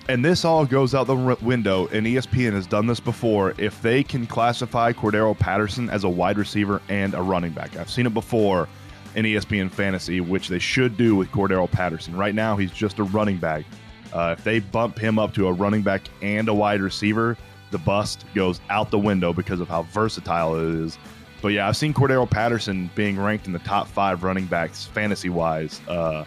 And 0.09 0.25
this 0.25 0.43
all 0.47 0.65
goes 0.65 0.95
out 0.95 1.07
the 1.07 1.37
window, 1.43 1.87
and 1.89 2.07
ESPN 2.07 2.55
has 2.55 2.67
done 2.67 2.87
this 2.87 2.99
before. 2.99 3.53
If 3.59 3.83
they 3.83 4.03
can 4.03 4.27
classify 4.27 4.95
Cordarrelle 4.95 5.39
Patterson 5.39 5.91
as 5.91 6.03
a 6.05 6.09
wide 6.09 6.39
receiver 6.39 6.81
and 6.89 7.13
a 7.13 7.21
running 7.21 7.53
back, 7.53 7.77
I've 7.77 7.91
seen 7.91 8.07
it 8.07 8.15
before 8.15 8.71
in 9.15 9.25
ESPN 9.25 9.71
Fantasy, 9.71 10.21
which 10.21 10.49
they 10.49 10.59
should 10.59 10.97
do 10.97 11.15
with 11.15 11.31
Cordarrelle 11.31 11.71
Patterson. 11.71 12.17
Right 12.17 12.35
now, 12.35 12.57
he's 12.57 12.71
just 12.71 12.99
a 12.99 13.05
running 13.05 13.39
back. 13.39 13.65
Uh, 14.13 14.35
if 14.37 14.45
they 14.45 14.61
bump 14.61 14.99
him 14.99 15.19
up 15.19 15.33
to 15.35 15.47
a 15.49 15.53
running 15.53 15.83
back 15.83 16.03
and 16.21 16.49
a 16.49 16.55
wide 16.55 16.81
receiver, 16.81 17.37
the 17.71 17.79
bust 17.79 18.25
goes 18.35 18.61
out 18.71 18.91
the 18.91 18.99
window 18.99 19.33
because 19.33 19.61
of 19.61 19.69
how 19.69 19.83
versatile 19.85 20.57
it 20.57 20.75
is. 20.85 20.99
but 21.41 21.49
yeah, 21.49 21.67
I've 21.67 21.77
seen 21.77 21.95
Cordarrelle 21.95 22.31
Patterson 22.31 22.91
being 22.95 23.19
ranked 23.19 23.47
in 23.47 23.53
the 23.53 23.59
top 23.61 23.89
five 23.89 24.23
running 24.23 24.47
backs 24.47 24.85
fantasy 24.85 25.31
wise 25.31 25.81
uh, 25.89 26.25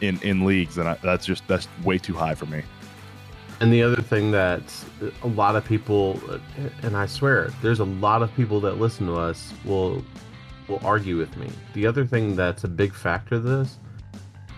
in 0.00 0.20
in 0.22 0.44
leagues, 0.44 0.78
and 0.78 0.88
I, 0.88 0.94
that's 1.02 1.24
just 1.24 1.46
that's 1.46 1.68
way 1.84 1.98
too 1.98 2.14
high 2.14 2.34
for 2.34 2.46
me. 2.46 2.62
And 3.60 3.72
the 3.72 3.82
other 3.84 4.02
thing 4.02 4.32
that 4.32 4.62
a 5.22 5.28
lot 5.28 5.54
of 5.54 5.64
people, 5.64 6.20
and 6.82 6.96
I 6.96 7.06
swear, 7.06 7.50
there's 7.62 7.78
a 7.78 7.84
lot 7.84 8.20
of 8.20 8.34
people 8.34 8.58
that 8.60 8.80
listen 8.80 9.06
to 9.06 9.14
us 9.14 9.52
will 9.64 10.04
will 10.68 10.80
argue 10.84 11.16
with 11.16 11.36
me. 11.36 11.50
The 11.74 11.86
other 11.86 12.04
thing 12.06 12.36
that's 12.36 12.64
a 12.64 12.68
big 12.68 12.94
factor 12.94 13.36
of 13.36 13.44
this, 13.44 13.78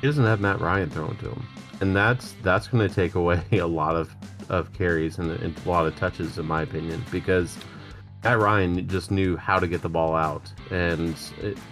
he 0.01 0.07
doesn't 0.07 0.25
have 0.25 0.41
Matt 0.41 0.61
Ryan 0.61 0.91
thrown 0.91 1.17
to 1.19 1.31
him, 1.31 1.47
and 1.81 1.95
that's 1.95 2.35
that's 2.43 2.69
going 2.69 2.87
to 2.87 2.95
take 2.95 3.15
away 3.15 3.43
a 3.53 3.67
lot 3.67 3.97
of 3.97 4.15
of 4.49 4.73
carries 4.73 5.19
and, 5.19 5.31
and 5.31 5.59
a 5.65 5.69
lot 5.69 5.87
of 5.87 5.97
touches, 5.97 6.39
in 6.39 6.47
my 6.47 6.63
opinion, 6.63 7.03
because 7.11 7.57
Matt 8.23 8.39
Ryan 8.39 8.87
just 8.89 9.11
knew 9.11 9.37
how 9.37 9.59
to 9.59 9.67
get 9.67 9.83
the 9.83 9.89
ball 9.89 10.15
out, 10.15 10.53
and 10.71 11.17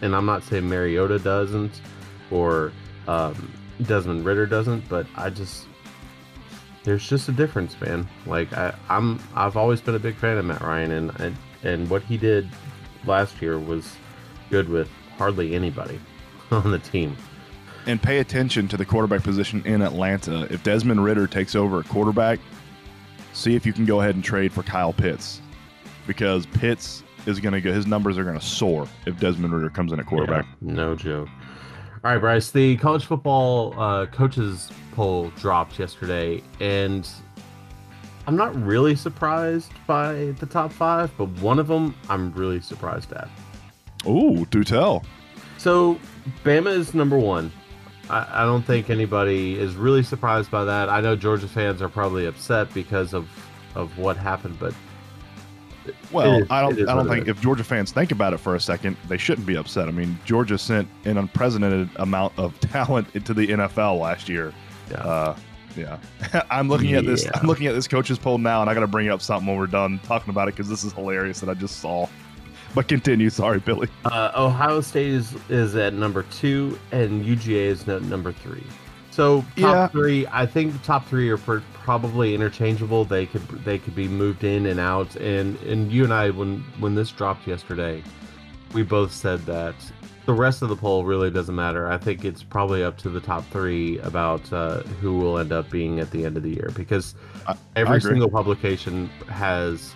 and 0.01 0.15
I'm 0.15 0.27
not 0.27 0.43
saying 0.45 0.69
Mariota 0.69 1.19
doesn't, 1.19 1.81
or 2.31 2.73
um, 3.09 3.53
Desmond 3.83 4.25
Ridder 4.25 4.47
doesn't, 4.47 4.89
but 4.89 5.07
I 5.17 5.31
just 5.31 5.67
there's 6.85 7.09
just 7.09 7.29
a 7.29 7.33
difference, 7.33 7.81
man. 7.81 8.09
Like 8.27 8.53
I, 8.53 8.75
I'm 8.89 9.21
I've 9.35 9.57
always 9.57 9.81
been 9.81 9.95
a 9.95 10.01
big 10.01 10.17
fan 10.17 10.37
of 10.39 10.45
Matt 10.45 10.61
Ryan, 10.61 10.91
and 10.93 11.21
and, 11.21 11.37
and 11.63 11.91
what 11.91 12.03
he 12.03 12.17
did 12.17 12.49
last 13.07 13.41
year 13.41 13.59
was 13.59 13.97
good 14.53 14.69
with 14.69 14.89
hardly 15.17 15.55
anybody 15.55 15.99
on 16.53 16.71
the 16.71 16.79
team. 16.79 17.17
And 17.87 18.01
pay 18.01 18.19
attention 18.19 18.69
to 18.69 18.77
the 18.77 18.85
quarterback 18.85 19.25
position 19.25 19.63
in 19.67 19.83
Atlanta. 19.83 20.47
If 20.53 20.63
Desmond 20.63 21.03
Ridder 21.03 21.27
takes 21.27 21.57
over 21.57 21.81
at 21.81 21.89
quarterback, 21.89 22.39
see 23.33 23.57
if 23.57 23.67
you 23.67 23.73
can 23.73 23.87
go 23.87 24.01
ahead 24.01 24.15
and 24.15 24.23
trade 24.23 24.53
for 24.53 24.63
Kyle 24.63 24.93
Pitts 24.93 25.41
because 26.07 26.47
Pitts 26.47 27.03
is 27.27 27.41
going 27.41 27.55
to 27.55 27.61
go. 27.61 27.73
His 27.73 27.87
numbers 27.87 28.19
are 28.19 28.25
going 28.25 28.39
to 28.39 28.45
soar 28.45 28.87
if 29.07 29.19
Desmond 29.19 29.53
Ridder 29.53 29.71
comes 29.71 29.91
in 29.93 29.99
at 29.99 30.07
quarterback. 30.07 30.45
Yeah, 30.45 30.73
no 30.75 30.95
joke. 30.95 31.29
All 32.05 32.13
right, 32.13 32.19
Bryce. 32.19 32.51
The 32.51 32.77
college 32.77 33.07
football 33.07 33.79
uh, 33.81 34.07
coaches 34.07 34.71
poll 34.93 35.31
dropped 35.39 35.79
yesterday, 35.79 36.43
and 36.61 37.09
I'm 38.27 38.37
not 38.37 38.55
really 38.63 38.95
surprised 38.95 39.73
by 39.87 40.35
the 40.39 40.47
top 40.47 40.73
five, 40.73 41.11
but 41.17 41.29
one 41.41 41.59
of 41.59 41.69
them 41.69 41.95
I'm 42.09 42.33
really 42.35 42.61
surprised 42.61 43.13
at. 43.13 43.29
Ooh, 44.07 44.47
do 44.47 44.65
tell. 44.65 45.05
So, 45.59 45.99
Bama 46.45 46.77
is 46.77 46.95
number 46.95 47.19
one. 47.19 47.53
I, 48.11 48.43
I 48.43 48.45
don't 48.45 48.63
think 48.63 48.91
anybody 48.91 49.59
is 49.59 49.77
really 49.77 50.03
surprised 50.03 50.51
by 50.51 50.65
that. 50.65 50.89
I 50.89 51.01
know 51.01 51.17
Georgia 51.17 51.49
fans 51.49 51.81
are 51.83 51.89
probably 51.89 52.27
upset 52.27 52.73
because 52.75 53.15
of 53.15 53.29
of 53.75 53.97
what 53.97 54.17
happened, 54.19 54.59
but 54.59 54.75
well, 56.13 56.43
is, 56.43 56.47
I 56.51 56.61
don't. 56.61 56.89
I 56.89 56.95
don't 56.95 57.09
think 57.09 57.29
if 57.29 57.41
Georgia 57.41 57.65
fans 57.65 57.93
think 57.93 58.13
about 58.13 58.33
it 58.33 58.39
for 58.39 58.55
a 58.55 58.61
second, 58.61 58.97
they 59.09 59.17
shouldn't 59.17 59.47
be 59.47 59.57
upset. 59.57 59.89
I 59.89 59.93
mean, 59.93 60.19
Georgia 60.25 60.59
sent 60.59 60.89
an 61.05 61.19
unprecedented 61.19 61.91
amount 61.97 62.35
of 62.39 62.59
talent 62.61 63.09
into 63.15 63.35
the 63.35 63.49
NFL 63.49 64.01
last 64.01 64.29
year. 64.29 64.53
Yeah. 64.91 64.97
Uh, 64.99 65.37
yeah. 65.77 65.99
I'm 66.51 66.69
looking 66.69 66.91
yeah. 66.91 66.99
at 66.99 67.07
this. 67.07 67.27
I'm 67.35 67.47
looking 67.47 67.67
at 67.67 67.75
this 67.75 67.89
coaches 67.89 68.19
poll 68.19 68.39
now, 68.39 68.61
and 68.61 68.71
I 68.71 68.75
got 68.75 68.81
to 68.81 68.87
bring 68.87 69.09
up 69.09 69.23
something 69.23 69.47
when 69.47 69.57
we're 69.57 69.67
done 69.67 70.01
talking 70.05 70.31
about 70.31 70.49
it 70.49 70.55
because 70.55 70.69
this 70.69 70.85
is 70.85 70.93
hilarious 70.93 71.41
that 71.41 71.49
I 71.49 71.55
just 71.55 71.81
saw. 71.81 72.07
But 72.75 72.89
continue. 72.89 73.31
Sorry, 73.31 73.61
Billy. 73.61 73.89
Uh, 74.05 74.33
Ohio 74.35 74.81
State 74.81 75.09
is 75.09 75.35
is 75.49 75.77
at 75.77 75.93
number 75.93 76.23
two, 76.25 76.79
and 76.91 77.25
UGA 77.25 77.67
is 77.67 77.89
at 77.89 78.03
number 78.03 78.33
three. 78.33 78.65
So 79.11 79.43
top 79.43 79.57
yeah. 79.57 79.87
three, 79.89 80.27
I 80.29 80.47
think 80.47 80.83
top 80.83 81.07
three 81.07 81.29
are 81.29 81.37
probably 81.37 82.35
interchangeable. 82.35 83.05
They 83.05 83.27
could 83.27 83.47
they 83.63 83.79
could 83.79 83.95
be 83.95 84.09
moved 84.09 84.43
in 84.43 84.67
and 84.67 84.81
out. 84.81 85.15
And 85.17 85.59
and 85.63 85.93
you 85.93 86.05
and 86.05 86.15
I, 86.15 86.31
when 86.31 86.61
when 86.79 86.95
this 86.95 87.11
dropped 87.11 87.47
yesterday, 87.47 88.03
we 88.73 88.83
both 88.83 89.13
said 89.13 89.41
that 89.41 89.75
the 90.25 90.33
rest 90.33 90.63
of 90.63 90.71
the 90.71 90.77
poll 90.77 91.05
really 91.05 91.31
doesn't 91.31 91.55
matter. 91.55 91.89
I 91.91 91.99
think 91.99 92.25
it's 92.25 92.43
probably 92.43 92.83
up 92.83 92.97
to 92.99 93.11
the 93.11 93.21
top 93.21 93.45
three 93.51 93.99
about 93.99 94.51
uh, 94.51 94.83
who 95.01 95.19
will 95.19 95.39
end 95.39 95.53
up 95.53 95.69
being 95.69 96.01
at 96.01 96.11
the 96.11 96.25
end 96.25 96.39
of 96.39 96.43
the 96.43 96.51
year 96.51 96.71
because 96.75 97.15
I, 97.47 97.57
every 97.77 97.97
I 97.97 97.99
single 97.99 98.31
publication 98.31 99.09
has 99.29 99.93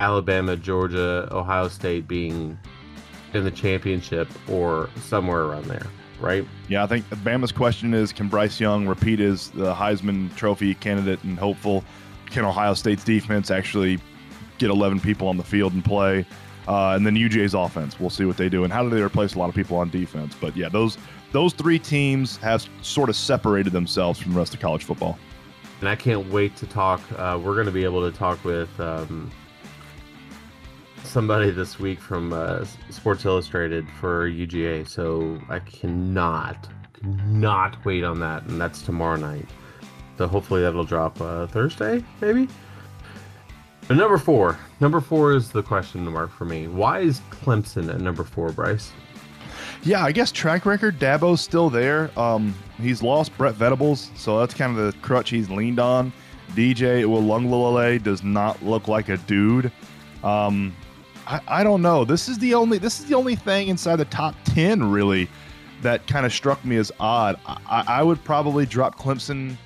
Alabama, 0.00 0.56
Georgia, 0.56 1.28
Ohio 1.30 1.68
State 1.68 2.06
being 2.06 2.58
in 3.34 3.44
the 3.44 3.50
championship 3.50 4.28
or 4.48 4.88
somewhere 5.00 5.42
around 5.42 5.66
there 5.66 5.86
right? 6.20 6.46
Yeah, 6.68 6.82
I 6.82 6.86
think 6.86 7.06
Bama's 7.06 7.52
question 7.52 7.94
is 7.94 8.12
can 8.12 8.28
Bryce 8.28 8.60
Young 8.60 8.86
repeat 8.86 9.20
as 9.20 9.50
the 9.50 9.74
Heisman 9.74 10.34
Trophy 10.36 10.74
candidate 10.74 11.22
and 11.24 11.38
hopeful? 11.38 11.84
Can 12.30 12.44
Ohio 12.44 12.74
State's 12.74 13.04
defense 13.04 13.50
actually 13.50 13.98
get 14.58 14.70
11 14.70 15.00
people 15.00 15.28
on 15.28 15.36
the 15.36 15.44
field 15.44 15.72
and 15.72 15.84
play? 15.84 16.26
Uh, 16.66 16.94
and 16.94 17.06
then 17.06 17.14
UJ's 17.14 17.54
offense, 17.54 18.00
we'll 18.00 18.10
see 18.10 18.24
what 18.24 18.36
they 18.36 18.48
do. 18.48 18.64
And 18.64 18.72
how 18.72 18.82
do 18.82 18.90
they 18.90 19.00
replace 19.00 19.34
a 19.34 19.38
lot 19.38 19.48
of 19.48 19.54
people 19.54 19.76
on 19.76 19.88
defense? 19.90 20.34
But 20.40 20.56
yeah, 20.56 20.68
those 20.68 20.98
those 21.32 21.52
three 21.52 21.78
teams 21.78 22.36
have 22.38 22.66
sort 22.82 23.08
of 23.08 23.16
separated 23.16 23.72
themselves 23.72 24.18
from 24.18 24.32
the 24.32 24.38
rest 24.38 24.54
of 24.54 24.60
college 24.60 24.84
football. 24.84 25.18
And 25.80 25.88
I 25.88 25.94
can't 25.94 26.30
wait 26.32 26.56
to 26.56 26.66
talk. 26.66 27.00
Uh, 27.16 27.38
we're 27.42 27.54
going 27.54 27.66
to 27.66 27.72
be 27.72 27.84
able 27.84 28.10
to 28.10 28.16
talk 28.16 28.42
with 28.44 28.80
um, 28.80 29.30
somebody 31.06 31.50
this 31.50 31.78
week 31.78 32.00
from 32.00 32.32
uh, 32.32 32.64
Sports 32.90 33.24
Illustrated 33.24 33.86
for 34.00 34.28
UGA, 34.28 34.88
so 34.88 35.40
I 35.48 35.58
cannot, 35.60 36.68
cannot 36.92 37.84
wait 37.84 38.04
on 38.04 38.20
that, 38.20 38.42
and 38.44 38.60
that's 38.60 38.82
tomorrow 38.82 39.16
night. 39.16 39.46
So 40.18 40.26
hopefully 40.26 40.62
that'll 40.62 40.84
drop 40.84 41.20
uh, 41.20 41.46
Thursday, 41.46 42.02
maybe. 42.20 42.48
But 43.88 43.96
number 43.96 44.18
four, 44.18 44.58
number 44.80 45.00
four 45.00 45.34
is 45.34 45.52
the 45.52 45.62
question 45.62 46.04
mark 46.06 46.30
for 46.30 46.44
me. 46.44 46.66
Why 46.66 47.00
is 47.00 47.20
Clemson 47.30 47.92
at 47.94 48.00
number 48.00 48.24
four, 48.24 48.50
Bryce? 48.50 48.92
Yeah, 49.82 50.04
I 50.04 50.10
guess 50.12 50.32
track 50.32 50.66
record. 50.66 50.98
Dabo's 50.98 51.40
still 51.40 51.70
there. 51.70 52.10
Um, 52.18 52.54
he's 52.80 53.02
lost 53.02 53.36
Brent 53.38 53.56
Venables, 53.56 54.10
so 54.16 54.40
that's 54.40 54.54
kind 54.54 54.76
of 54.76 54.92
the 54.92 54.98
crutch 55.00 55.30
he's 55.30 55.48
leaned 55.50 55.78
on. 55.78 56.12
DJ 56.52 57.04
Uiagalelei 57.04 58.02
does 58.02 58.24
not 58.24 58.60
look 58.62 58.88
like 58.88 59.08
a 59.08 59.16
dude. 59.18 59.70
Um, 60.24 60.74
I, 61.26 61.40
I 61.48 61.64
don't 61.64 61.82
know. 61.82 62.04
This 62.04 62.28
is 62.28 62.38
the 62.38 62.54
only 62.54 62.78
this 62.78 63.00
is 63.00 63.06
the 63.06 63.14
only 63.14 63.36
thing 63.36 63.68
inside 63.68 63.96
the 63.96 64.04
top 64.06 64.34
ten 64.44 64.90
really 64.90 65.28
that 65.82 66.06
kind 66.06 66.24
of 66.24 66.32
struck 66.32 66.64
me 66.64 66.76
as 66.76 66.90
odd. 66.98 67.38
I, 67.46 67.84
I 67.86 68.02
would 68.02 68.22
probably 68.24 68.66
drop 68.66 68.98
Clemson 68.98 69.56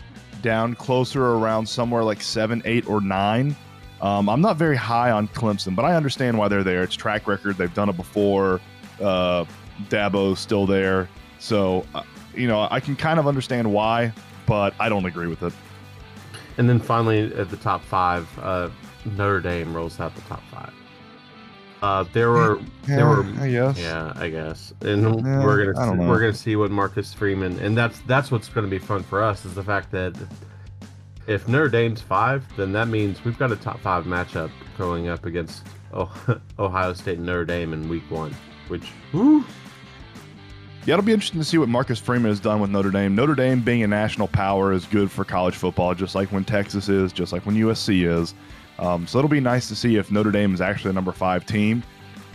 down 0.43 0.75
closer 0.75 1.25
around 1.25 1.69
somewhere 1.69 2.03
like 2.03 2.21
seven, 2.21 2.63
eight, 2.65 2.89
or 2.89 3.01
nine. 3.01 3.55
Um, 4.01 4.29
I'm 4.29 4.41
not 4.41 4.57
very 4.57 4.77
high 4.77 5.11
on 5.11 5.29
Clemson, 5.29 5.77
but 5.77 5.85
I 5.85 5.95
understand 5.95 6.39
why 6.39 6.49
they're 6.49 6.65
there. 6.65 6.83
It's 6.83 6.97
track 6.97 7.27
record; 7.27 7.57
they've 7.57 7.73
done 7.75 7.89
it 7.89 7.97
before. 7.97 8.61
Uh, 9.01 9.45
Dabo's 9.89 10.41
still 10.41 10.67
there, 10.67 11.09
so 11.39 11.85
uh, 11.95 12.03
you 12.35 12.49
know 12.49 12.67
I 12.71 12.81
can 12.81 12.97
kind 12.97 13.19
of 13.19 13.27
understand 13.27 13.71
why, 13.71 14.13
but 14.47 14.75
I 14.81 14.89
don't 14.89 15.05
agree 15.05 15.27
with 15.27 15.43
it. 15.43 15.53
And 16.57 16.69
then 16.69 16.81
finally, 16.81 17.33
at 17.35 17.51
the 17.51 17.57
top 17.57 17.83
five, 17.83 18.27
uh, 18.39 18.71
Notre 19.17 19.41
Dame 19.41 19.75
rolls 19.75 20.01
out 20.01 20.15
the 20.15 20.23
top 20.23 20.43
five. 20.51 20.73
Uh, 21.83 22.05
there 22.13 22.31
were 22.31 22.59
yeah, 22.87 22.97
there 22.97 23.07
were 23.07 23.25
I 23.41 23.51
guess. 23.51 23.79
yeah 23.79 24.13
I 24.17 24.29
guess 24.29 24.75
and 24.83 25.03
yeah, 25.25 25.43
we're 25.43 25.73
gonna 25.73 25.91
see, 25.91 25.99
we're 26.07 26.21
gonna 26.21 26.35
see 26.35 26.57
what 26.57 26.71
Marcus 26.71 27.15
Freeman 27.15 27.59
and 27.61 27.77
that's 27.77 28.01
that's 28.01 28.31
what's 28.31 28.49
gonna 28.49 28.69
be 28.69 28.79
fun 28.79 29.03
for 29.03 29.23
us 29.23 29.47
is 29.47 29.55
the 29.55 29.65
fact 29.65 29.91
that 29.93 30.15
if 31.27 31.49
Notre 31.49 31.71
Dame's 31.71 32.03
five 32.03 32.47
then 32.57 32.73
that 32.73 32.89
means 32.89 33.25
we've 33.25 33.39
got 33.39 33.51
a 33.51 33.57
top 33.57 33.81
five 33.81 34.05
matchup 34.05 34.51
going 34.77 35.09
up 35.09 35.25
against 35.25 35.67
Ohio 36.59 36.93
State 36.93 37.17
and 37.17 37.27
Notre 37.27 37.47
Dame 37.47 37.73
in 37.73 37.89
week 37.89 38.11
one 38.11 38.35
which 38.69 38.85
whew, 39.13 39.45
yeah, 40.87 40.95
it'll 40.95 41.05
be 41.05 41.13
interesting 41.13 41.41
to 41.41 41.45
see 41.45 41.59
what 41.59 41.69
Marcus 41.69 41.99
Freeman 41.99 42.31
has 42.31 42.41
done 42.41 42.59
with 42.61 42.71
Notre 42.71 42.91
Dame. 42.91 43.15
Notre 43.15 43.35
Dame 43.35 43.61
being 43.61 43.83
a 43.83 43.87
national 43.87 44.29
power 44.29 44.73
is 44.73 44.87
good 44.87 45.11
for 45.11 45.25
college 45.25 45.55
football, 45.55 45.95
just 45.95 46.15
like 46.15 46.33
when 46.33 46.43
Texas 46.43 46.89
is, 46.89 47.13
just 47.13 47.33
like 47.33 47.45
when 47.45 47.55
USC 47.55 48.09
is. 48.09 48.35
Um, 48.81 49.07
so 49.07 49.19
it'll 49.19 49.29
be 49.29 49.41
nice 49.41 49.69
to 49.69 49.77
see 49.77 49.97
if 49.97 50.11
Notre 50.11 50.33
Dame 50.33 50.55
is 50.55 50.61
actually 50.61 50.91
a 50.91 50.95
number 50.95 51.13
five 51.13 51.47
team. 51.47 51.85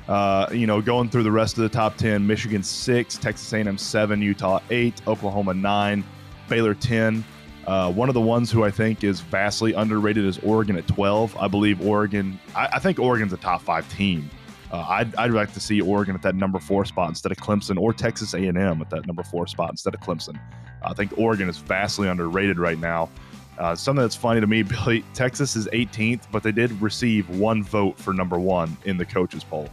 Uh, 0.08 0.47
you 0.51 0.67
know, 0.67 0.81
going 0.81 1.10
through 1.10 1.23
the 1.23 1.31
rest 1.31 1.58
of 1.58 1.63
the 1.63 1.69
top 1.69 1.97
10, 1.97 2.25
Michigan 2.25 2.62
6, 2.62 3.17
Texas 3.17 3.51
A&M 3.51 3.77
7, 3.77 4.21
Utah 4.21 4.60
8, 4.69 5.01
Oklahoma 5.08 5.55
9, 5.55 6.03
Baylor 6.47 6.75
10. 6.75 7.25
Uh, 7.65 7.91
one 7.91 8.08
of 8.08 8.13
the 8.13 8.21
ones 8.21 8.51
who 8.51 8.63
I 8.63 8.69
think 8.69 9.03
is 9.03 9.21
vastly 9.21 9.73
underrated 9.73 10.23
is 10.23 10.38
Oregon 10.39 10.77
at 10.77 10.88
12. 10.88 11.36
I 11.38 11.47
believe 11.47 11.81
Oregon, 11.86 12.39
I, 12.55 12.67
I 12.73 12.79
think 12.79 12.99
Oregon's 12.99 13.34
a 13.34 13.38
top 13.38 13.63
five 13.63 13.91
team. 13.91 14.29
Uh, 14.71 14.86
I'd, 14.88 15.15
I'd 15.15 15.31
like 15.31 15.53
to 15.53 15.60
see 15.60 15.81
Oregon 15.81 16.13
at 16.13 16.21
that 16.21 16.36
number 16.36 16.60
four 16.60 16.86
spot 16.86 17.10
instead 17.10 17.31
of 17.31 17.39
Clemson 17.39 17.79
or 17.79 17.91
Texas 17.91 18.36
A&M 18.36 18.58
at 18.58 18.89
that 18.91 19.08
number 19.08 19.23
four 19.23 19.47
spot 19.47 19.71
instead 19.71 19.95
of 19.95 20.01
Clemson. 20.01 20.39
I 20.84 20.93
think 20.93 21.17
Oregon 21.17 21.49
is 21.49 21.58
vastly 21.58 22.08
underrated 22.08 22.60
right 22.60 22.77
now. 22.77 23.10
Uh, 23.57 23.73
something 23.75 24.01
that's 24.01 24.15
funny 24.15 24.41
to 24.41 24.47
me, 24.47 24.63
Billy, 24.63 25.03
Texas 25.13 25.55
is 25.55 25.67
18th, 25.67 26.23
but 26.31 26.43
they 26.43 26.51
did 26.51 26.71
receive 26.81 27.29
one 27.29 27.63
vote 27.63 27.97
for 27.97 28.13
number 28.13 28.37
one 28.39 28.75
in 28.85 28.97
the 28.97 29.05
coaches 29.05 29.43
poll. 29.43 29.69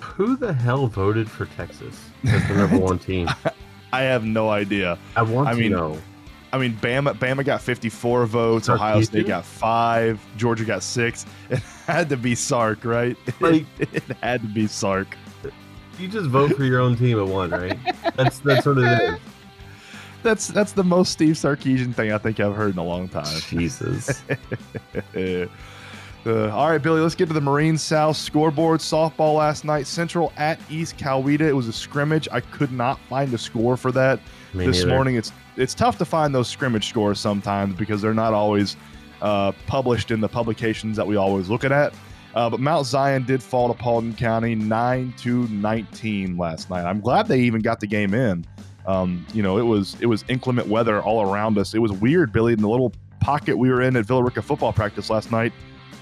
Who 0.00 0.36
the 0.36 0.52
hell 0.52 0.88
voted 0.88 1.30
for 1.30 1.46
Texas 1.46 1.98
as 2.24 2.48
the 2.48 2.54
number 2.54 2.78
one 2.78 2.98
team? 2.98 3.28
I 3.92 4.02
have 4.02 4.24
no 4.24 4.50
idea. 4.50 4.98
I 5.16 5.22
want 5.22 5.48
I 5.48 5.52
to 5.54 5.58
mean, 5.60 5.72
know. 5.72 5.98
I 6.52 6.58
mean, 6.58 6.74
Bama 6.82 7.14
Bama 7.14 7.44
got 7.44 7.62
54 7.62 8.26
votes. 8.26 8.68
Ohio 8.68 9.00
State 9.02 9.26
got 9.26 9.44
five. 9.44 10.20
Georgia 10.36 10.64
got 10.64 10.82
six. 10.82 11.24
It 11.50 11.96
had 11.96 12.08
to 12.10 12.16
be 12.16 12.34
Sark, 12.36 12.84
right? 12.84 13.16
Like- 13.40 13.66
it 13.78 14.02
had 14.22 14.40
to 14.42 14.48
be 14.48 14.66
Sark. 14.68 15.16
You 15.98 16.08
just 16.08 16.28
vote 16.28 16.54
for 16.56 16.64
your 16.64 16.80
own 16.80 16.96
team 16.96 17.18
at 17.18 17.26
one, 17.26 17.50
right? 17.50 17.78
That's 18.16 18.38
that's 18.40 18.64
what 18.66 18.78
it 18.78 18.84
is. 19.02 19.18
That's 20.22 20.48
that's 20.48 20.72
the 20.72 20.84
most 20.84 21.12
Steve 21.12 21.34
Sarkisian 21.34 21.94
thing 21.94 22.12
I 22.12 22.18
think 22.18 22.38
I've 22.40 22.54
heard 22.54 22.72
in 22.72 22.78
a 22.78 22.84
long 22.84 23.08
time. 23.08 23.40
Jesus. 23.48 24.22
Uh, 26.24 26.48
all 26.50 26.70
right, 26.70 26.80
Billy, 26.80 27.00
let's 27.00 27.16
get 27.16 27.26
to 27.26 27.34
the 27.34 27.40
Marine 27.40 27.76
South 27.76 28.16
scoreboard. 28.16 28.78
Softball 28.78 29.38
last 29.38 29.64
night, 29.64 29.88
Central 29.88 30.32
at 30.36 30.60
East 30.70 30.96
Coweta. 30.96 31.40
It 31.40 31.52
was 31.52 31.66
a 31.66 31.72
scrimmage. 31.72 32.28
I 32.30 32.38
could 32.38 32.70
not 32.70 33.00
find 33.08 33.34
a 33.34 33.38
score 33.38 33.76
for 33.76 33.90
that 33.90 34.20
Me 34.54 34.66
this 34.66 34.78
neither. 34.84 34.90
morning. 34.90 35.16
It's 35.16 35.32
it's 35.56 35.74
tough 35.74 35.98
to 35.98 36.04
find 36.04 36.32
those 36.32 36.46
scrimmage 36.46 36.88
scores 36.88 37.18
sometimes 37.18 37.74
because 37.74 38.00
they're 38.00 38.14
not 38.14 38.34
always 38.34 38.76
uh, 39.20 39.50
published 39.66 40.12
in 40.12 40.20
the 40.20 40.28
publications 40.28 40.96
that 40.96 41.06
we 41.06 41.16
always 41.16 41.48
looking 41.48 41.72
at. 41.72 41.92
Uh, 42.36 42.48
but 42.48 42.60
Mount 42.60 42.86
Zion 42.86 43.24
did 43.24 43.42
fall 43.42 43.66
to 43.66 43.74
Paulding 43.74 44.14
County 44.14 44.54
nine 44.54 45.12
to 45.18 45.48
nineteen 45.48 46.36
last 46.36 46.70
night. 46.70 46.84
I'm 46.84 47.00
glad 47.00 47.26
they 47.26 47.40
even 47.40 47.62
got 47.62 47.80
the 47.80 47.88
game 47.88 48.14
in. 48.14 48.46
Um, 48.86 49.24
you 49.32 49.42
know, 49.42 49.58
it 49.58 49.62
was 49.62 49.96
it 50.00 50.06
was 50.06 50.24
inclement 50.28 50.68
weather 50.68 51.00
all 51.00 51.22
around 51.22 51.58
us. 51.58 51.74
It 51.74 51.78
was 51.78 51.92
weird, 51.92 52.32
Billy, 52.32 52.52
in 52.52 52.60
the 52.60 52.68
little 52.68 52.92
pocket 53.20 53.56
we 53.56 53.70
were 53.70 53.82
in 53.82 53.96
at 53.96 54.04
Villa 54.04 54.22
Rica 54.22 54.42
football 54.42 54.72
practice 54.72 55.08
last 55.10 55.30
night. 55.30 55.52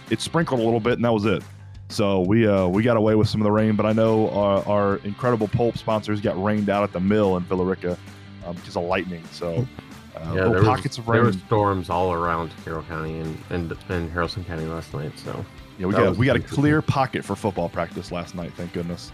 It 0.08 0.20
sprinkled 0.20 0.60
a 0.60 0.62
little 0.62 0.80
bit, 0.80 0.94
and 0.94 1.04
that 1.04 1.12
was 1.12 1.26
it. 1.26 1.42
So 1.90 2.20
we 2.20 2.46
uh, 2.46 2.68
we 2.68 2.82
got 2.82 2.96
away 2.96 3.16
with 3.16 3.28
some 3.28 3.40
of 3.40 3.44
the 3.44 3.50
rain, 3.50 3.76
but 3.76 3.84
I 3.84 3.92
know 3.92 4.30
our, 4.30 4.66
our 4.66 4.96
incredible 4.98 5.48
pulp 5.48 5.76
sponsors 5.76 6.20
got 6.20 6.42
rained 6.42 6.68
out 6.68 6.84
at 6.84 6.92
the 6.92 7.00
mill 7.00 7.36
in 7.36 7.42
Villa 7.44 7.64
Rica 7.64 7.98
um, 8.46 8.54
because 8.56 8.76
of 8.76 8.84
lightning. 8.84 9.24
So 9.32 9.66
uh, 10.16 10.20
Yeah, 10.20 10.32
little 10.32 10.52
there 10.52 10.62
pockets 10.62 10.98
was, 10.98 11.06
of 11.06 11.12
there 11.12 11.24
were 11.24 11.32
storms 11.32 11.90
all 11.90 12.12
around 12.12 12.52
Carroll 12.64 12.84
County 12.84 13.18
and, 13.18 13.36
and, 13.50 13.72
and 13.88 14.10
Haralson 14.12 14.46
County 14.46 14.66
last 14.66 14.94
night. 14.94 15.12
So 15.18 15.44
Yeah, 15.78 15.86
we 15.86 15.94
That 15.94 16.00
got 16.00 16.16
we 16.16 16.26
got 16.26 16.36
a 16.36 16.40
clear 16.40 16.80
pocket 16.80 17.24
for 17.24 17.34
football 17.34 17.68
practice 17.68 18.12
last 18.12 18.36
night. 18.36 18.52
Thank 18.56 18.72
goodness. 18.72 19.10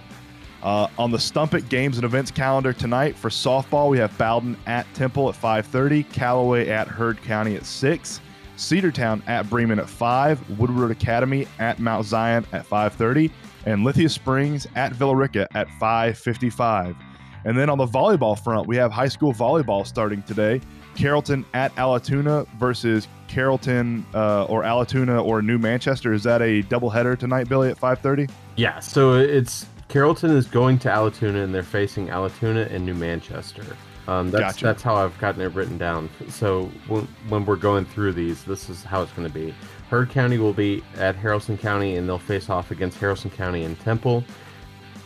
Uh, 0.67 0.89
on 0.99 1.13
the 1.13 1.19
Stump 1.19 1.55
It 1.55 1.69
games 1.69 1.97
and 1.97 2.05
events 2.05 2.33
calendar 2.33 2.73
tonight 2.73 3.15
for 3.17 3.29
softball, 3.31 3.89
we 3.89 3.99
have 3.99 4.19
Bowdon 4.19 4.57
at 4.67 4.85
Temple 4.95 5.29
at 5.29 5.37
5:30, 5.37 6.03
Callaway 6.13 6.69
at 6.71 6.89
Heard 6.89 7.23
County 7.23 7.55
at 7.55 7.65
six, 7.65 8.21
Cedartown 8.57 9.23
at 9.29 9.49
Bremen 9.49 9.79
at 9.79 9.89
five, 9.89 10.41
Woodward 10.59 10.91
Academy 10.91 11.47
at 11.61 11.79
Mount 11.79 12.05
Zion 12.05 12.45
at 12.53 12.67
5:30, 12.67 13.31
and 13.65 13.85
Lithia 13.85 14.09
Springs 14.09 14.67
at 14.75 14.93
Villa 14.95 15.15
Rica 15.15 15.47
at 15.55 15.69
5:55. 15.81 16.97
And 17.45 17.57
then 17.57 17.71
on 17.71 17.79
the 17.79 17.87
volleyball 17.87 18.37
front, 18.37 18.67
we 18.67 18.75
have 18.75 18.91
high 18.91 19.07
school 19.07 19.33
volleyball 19.33 19.87
starting 19.87 20.21
today. 20.23 20.61
Carrollton 20.97 21.45
at 21.55 21.73
Allatoona 21.77 22.45
versus 22.59 23.07
Carrollton 23.29 24.05
uh, 24.15 24.47
or 24.47 24.65
Allatoona 24.65 25.25
or 25.25 25.43
New 25.43 25.59
Manchester. 25.59 26.13
Is 26.13 26.25
that 26.25 26.43
a 26.43 26.65
doubleheader 26.65 27.17
tonight, 27.17 27.49
Billy, 27.49 27.71
at 27.71 27.79
5:30? 27.79 28.29
yeah, 28.57 28.81
so 28.81 29.13
it's 29.13 29.67
Carrollton 29.89 30.31
is 30.37 30.47
going 30.47 30.79
to 30.81 30.89
Allatoona 30.89 31.45
and 31.45 31.55
they're 31.55 31.63
facing 31.63 32.09
Allatoona 32.09 32.71
and 32.73 32.85
New 32.85 32.95
Manchester. 32.95 33.65
Um, 34.09 34.31
that's 34.31 34.55
Gotcha. 34.55 34.65
that's 34.65 34.83
how 34.83 34.95
I've 34.97 35.17
gotten 35.19 35.41
it 35.43 35.53
written 35.55 35.79
down. 35.79 36.09
So 36.29 36.71
when, 36.87 37.09
when 37.29 37.45
we're 37.45 37.57
going 37.57 37.85
through 37.85 38.13
these, 38.13 38.45
this 38.45 38.69
is 38.71 38.85
how 38.85 39.03
it's 39.03 39.13
going 39.13 39.27
to 39.27 39.35
be. 39.35 39.55
Heard 39.91 40.11
County 40.11 40.39
will 40.39 40.53
be 40.53 40.83
at 40.97 41.17
Haralson 41.17 41.59
County 41.59 41.97
and 41.97 42.09
they'll 42.09 42.19
face 42.19 42.49
off 42.51 42.71
against 42.71 43.01
Haralson 43.01 43.33
County 43.33 43.65
and 43.65 43.79
Temple. 43.81 44.25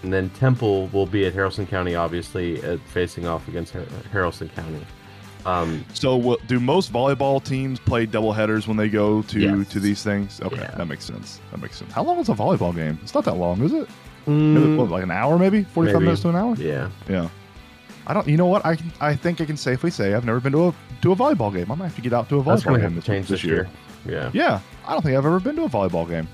And 0.03 0.13
then 0.13 0.31
Temple 0.31 0.87
will 0.89 1.07
be 1.07 1.27
at 1.27 1.35
Haralson 1.35 1.69
County, 1.69 1.95
obviously, 1.95 2.63
at 2.63 2.81
facing 2.81 3.27
off 3.27 3.47
against 3.49 3.73
Har- 3.75 3.83
Haralson 4.13 4.53
County. 4.55 4.81
Um, 5.47 5.85
So, 5.95 6.17
what, 6.17 6.47
do 6.47 6.59
most 6.61 6.93
volleyball 6.93 7.43
teams 7.43 7.79
play 7.81 8.07
doubleheaders 8.07 8.67
when 8.67 8.77
they 8.79 8.89
go 8.89 9.23
to 9.23 9.41
Yes. 9.41 9.69
to 9.71 9.81
these 9.81 10.03
things? 10.03 10.41
Okay, 10.43 10.57
Yeah. 10.57 10.75
that 10.77 10.87
makes 10.87 11.05
sense. 11.05 11.41
That 11.51 11.61
makes 11.63 11.77
sense. 11.77 11.93
How 11.93 12.03
long 12.03 12.19
is 12.19 12.29
a 12.31 12.35
volleyball 12.35 12.75
game? 12.75 12.99
It's 13.03 13.15
not 13.15 13.25
that 13.25 13.37
long, 13.37 13.63
is 13.63 13.73
it? 13.73 13.89
Mm, 14.31 14.77
What, 14.77 14.91
like 14.91 15.03
an 15.03 15.11
hour, 15.11 15.39
maybe? 15.39 15.65
Forty-five 15.65 15.95
Maybe. 15.97 16.05
minutes 16.07 16.23
to 16.23 16.29
an 16.31 16.37
hour? 16.37 16.55
yeah. 16.57 16.89
Yeah. 17.09 17.29
I 18.07 18.15
don't. 18.15 18.27
You 18.27 18.37
know 18.37 18.47
what? 18.47 18.65
I 18.67 18.77
can. 18.77 18.93
I 19.01 19.15
think 19.15 19.41
I 19.41 19.45
can 19.45 19.57
safely 19.57 19.91
say 19.91 20.15
I've 20.15 20.25
never 20.25 20.41
been 20.41 20.53
to 20.53 20.69
a 20.69 20.75
to 21.03 21.13
a 21.13 21.17
volleyball 21.17 21.53
game. 21.53 21.71
I 21.71 21.75
might 21.75 21.85
have 21.87 21.97
to 21.97 22.03
get 22.03 22.13
out 22.13 22.29
to 22.31 22.39
a 22.39 22.43
volleyball 22.43 22.81
game 22.81 22.95
this, 22.97 23.05
this 23.07 23.29
this 23.29 23.45
year. 23.45 23.69
Yeah. 24.07 24.31
Yeah, 24.33 24.61
I 24.87 24.93
don't 24.93 25.03
think 25.03 25.17
I've 25.17 25.27
ever 25.27 25.39
been 25.41 25.57
to 25.57 25.65
a 25.65 25.69
volleyball 25.69 26.09
game. 26.09 26.27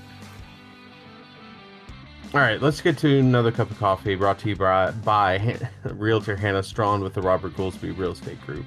All 2.34 2.40
right, 2.40 2.60
let's 2.60 2.80
get 2.80 2.98
to 2.98 3.18
another 3.18 3.50
cup 3.52 3.70
of 3.70 3.78
coffee 3.78 4.14
brought 4.14 4.38
to 4.40 4.48
you 4.48 4.56
by, 4.56 4.90
by 4.90 5.38
Han- 5.84 5.98
Realtor 5.98 6.36
Hannah 6.36 6.62
Strawn 6.62 7.00
with 7.02 7.14
the 7.14 7.22
Robert 7.22 7.56
Goolsby 7.56 7.96
Real 7.96 8.12
Estate 8.12 8.40
Group. 8.44 8.64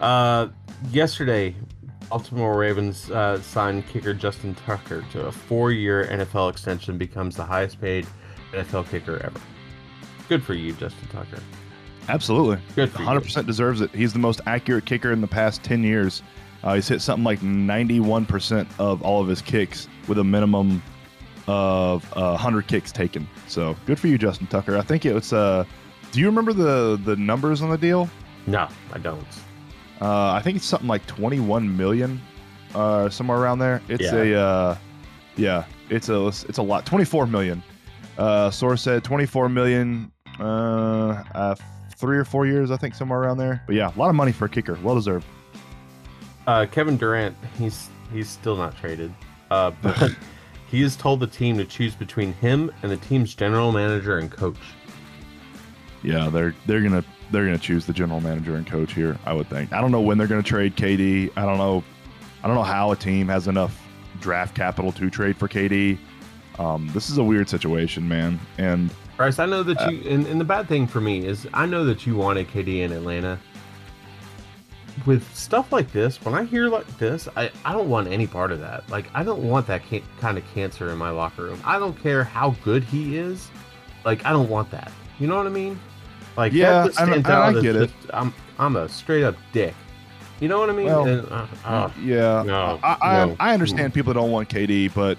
Uh, 0.00 0.48
yesterday, 0.90 1.54
Baltimore 2.10 2.58
Ravens 2.58 3.10
uh, 3.10 3.40
signed 3.40 3.86
kicker 3.88 4.12
Justin 4.12 4.54
Tucker 4.54 5.04
to 5.12 5.26
a 5.26 5.32
four-year 5.32 6.06
NFL 6.06 6.50
extension, 6.50 6.98
becomes 6.98 7.36
the 7.36 7.44
highest-paid 7.44 8.06
NFL 8.54 8.88
kicker 8.90 9.20
ever. 9.24 9.40
Good 10.28 10.42
for 10.42 10.54
you, 10.54 10.72
Justin 10.74 11.08
Tucker. 11.08 11.42
Absolutely. 12.08 12.58
Good 12.74 12.90
for 12.90 12.98
100% 12.98 13.46
deserves 13.46 13.80
it. 13.80 13.90
He's 13.94 14.12
the 14.12 14.18
most 14.18 14.40
accurate 14.46 14.84
kicker 14.84 15.12
in 15.12 15.20
the 15.20 15.26
past 15.26 15.62
10 15.62 15.82
years. 15.82 16.22
Uh, 16.62 16.74
he's 16.74 16.88
hit 16.88 17.00
something 17.02 17.24
like 17.24 17.40
91% 17.40 18.66
of 18.78 19.02
all 19.02 19.20
of 19.20 19.28
his 19.28 19.40
kicks 19.42 19.88
with 20.08 20.18
a 20.18 20.24
minimum 20.24 20.82
of 21.46 22.04
uh, 22.16 22.30
100 22.30 22.66
kicks 22.66 22.90
taken. 22.92 23.28
So 23.48 23.76
good 23.86 23.98
for 23.98 24.08
you, 24.08 24.16
Justin 24.18 24.46
Tucker. 24.46 24.76
I 24.76 24.82
think 24.82 25.04
it 25.04 25.12
was. 25.14 25.32
Uh, 25.32 25.64
do 26.12 26.20
you 26.20 26.26
remember 26.26 26.52
the 26.52 26.98
the 27.04 27.16
numbers 27.16 27.60
on 27.60 27.68
the 27.70 27.76
deal? 27.76 28.08
No, 28.46 28.68
I 28.92 28.98
don't. 28.98 29.26
Uh, 30.00 30.32
I 30.32 30.40
think 30.42 30.56
it's 30.56 30.64
something 30.66 30.88
like 30.88 31.06
21 31.06 31.76
million, 31.76 32.20
uh, 32.74 33.08
somewhere 33.10 33.38
around 33.38 33.58
there. 33.58 33.80
It's 33.88 34.02
Yeah. 34.04 34.14
a, 34.22 34.34
uh, 34.40 34.76
yeah, 35.36 35.64
it's 35.90 36.08
a, 36.08 36.26
it's 36.28 36.58
a 36.58 36.62
lot. 36.62 36.84
24 36.86 37.26
million. 37.26 37.62
Uh, 38.18 38.50
source 38.50 38.82
said 38.82 39.02
24 39.02 39.48
million, 39.48 40.12
uh, 40.38 41.22
uh, 41.34 41.54
three 41.96 42.16
or 42.16 42.24
four 42.24 42.46
years, 42.46 42.70
I 42.70 42.76
think, 42.76 42.94
somewhere 42.94 43.20
around 43.20 43.38
there. 43.38 43.62
But 43.66 43.76
yeah, 43.76 43.92
a 43.94 43.98
lot 43.98 44.08
of 44.08 44.14
money 44.14 44.32
for 44.32 44.44
a 44.44 44.48
kicker. 44.48 44.78
Well 44.82 44.94
deserved. 44.94 45.26
Uh, 46.46 46.66
Kevin 46.70 46.96
Durant, 46.96 47.36
he's 47.58 47.88
he's 48.12 48.28
still 48.28 48.56
not 48.56 48.76
traded, 48.76 49.12
uh, 49.50 49.70
but 49.82 50.14
he 50.68 50.82
has 50.82 50.96
told 50.96 51.20
the 51.20 51.26
team 51.26 51.56
to 51.58 51.64
choose 51.64 51.94
between 51.94 52.32
him 52.34 52.70
and 52.82 52.92
the 52.92 52.96
team's 52.98 53.34
general 53.34 53.72
manager 53.72 54.18
and 54.18 54.30
coach. 54.30 54.58
Yeah, 56.02 56.28
they're 56.28 56.54
they're 56.66 56.82
gonna 56.82 57.04
they're 57.30 57.46
gonna 57.46 57.58
choose 57.58 57.86
the 57.86 57.92
general 57.92 58.20
manager 58.20 58.56
and 58.56 58.66
coach 58.66 58.92
here. 58.92 59.18
I 59.24 59.32
would 59.32 59.48
think. 59.48 59.72
I 59.72 59.80
don't 59.80 59.90
know 59.90 60.02
when 60.02 60.18
they're 60.18 60.26
gonna 60.26 60.42
trade 60.42 60.76
KD. 60.76 61.30
I 61.36 61.46
don't 61.46 61.58
know. 61.58 61.82
I 62.42 62.46
don't 62.46 62.56
know 62.56 62.62
how 62.62 62.92
a 62.92 62.96
team 62.96 63.28
has 63.28 63.48
enough 63.48 63.80
draft 64.20 64.54
capital 64.54 64.92
to 64.92 65.08
trade 65.08 65.36
for 65.36 65.48
KD. 65.48 65.98
Um, 66.58 66.88
this 66.94 67.10
is 67.10 67.18
a 67.18 67.24
weird 67.24 67.48
situation, 67.48 68.08
man. 68.08 68.38
And 68.58 68.90
Bryce, 69.16 69.38
I 69.38 69.46
know 69.46 69.62
that 69.62 69.90
you, 69.92 70.08
and, 70.10 70.26
and 70.26 70.40
the 70.40 70.44
bad 70.44 70.68
thing 70.68 70.86
for 70.86 71.00
me 71.00 71.24
is 71.26 71.46
I 71.54 71.66
know 71.66 71.84
that 71.84 72.06
you 72.06 72.16
wanted 72.16 72.48
KD 72.48 72.78
in 72.80 72.92
Atlanta. 72.92 73.38
With 75.06 75.24
stuff 75.36 75.72
like 75.72 75.90
this, 75.90 76.22
when 76.24 76.34
I 76.36 76.44
hear 76.44 76.68
like 76.68 76.86
this, 76.98 77.28
I, 77.36 77.50
I 77.64 77.72
don't 77.72 77.88
want 77.88 78.06
any 78.06 78.28
part 78.28 78.52
of 78.52 78.60
that. 78.60 78.88
Like, 78.88 79.06
I 79.12 79.24
don't 79.24 79.42
want 79.42 79.66
that 79.66 79.82
ca- 79.84 80.04
kind 80.20 80.38
of 80.38 80.44
cancer 80.54 80.88
in 80.90 80.98
my 80.98 81.10
locker 81.10 81.42
room. 81.42 81.60
I 81.64 81.80
don't 81.80 82.00
care 82.00 82.22
how 82.22 82.50
good 82.62 82.84
he 82.84 83.16
is. 83.18 83.48
Like, 84.04 84.24
I 84.24 84.30
don't 84.30 84.48
want 84.48 84.70
that. 84.70 84.92
You 85.18 85.26
know 85.26 85.36
what 85.36 85.46
I 85.46 85.50
mean? 85.50 85.80
Like, 86.36 86.52
Yeah, 86.52 86.70
that 86.70 87.00
I 87.00 87.06
know- 87.06 87.10
stands 87.12 87.28
and 87.28 87.36
I 87.36 87.48
as 87.54 87.62
get 87.62 87.74
it. 87.76 87.86
just- 88.02 88.14
I'm, 88.14 88.32
I'm 88.60 88.76
a 88.76 88.88
straight 88.88 89.24
up 89.24 89.34
dick. 89.52 89.74
You 90.40 90.46
know 90.46 90.60
what 90.60 90.70
I 90.70 90.72
mean? 90.72 90.86
Well, 90.86 91.06
And, 91.08 91.26
uh, 91.28 91.46
uh, 91.64 91.90
yeah, 92.00 92.42
no, 92.44 92.78
I, 92.84 92.96
I, 93.02 93.24
no. 93.26 93.36
I 93.40 93.52
understand 93.52 93.94
people 93.94 94.12
don't 94.12 94.30
want 94.30 94.48
KD, 94.48 94.94
but 94.94 95.18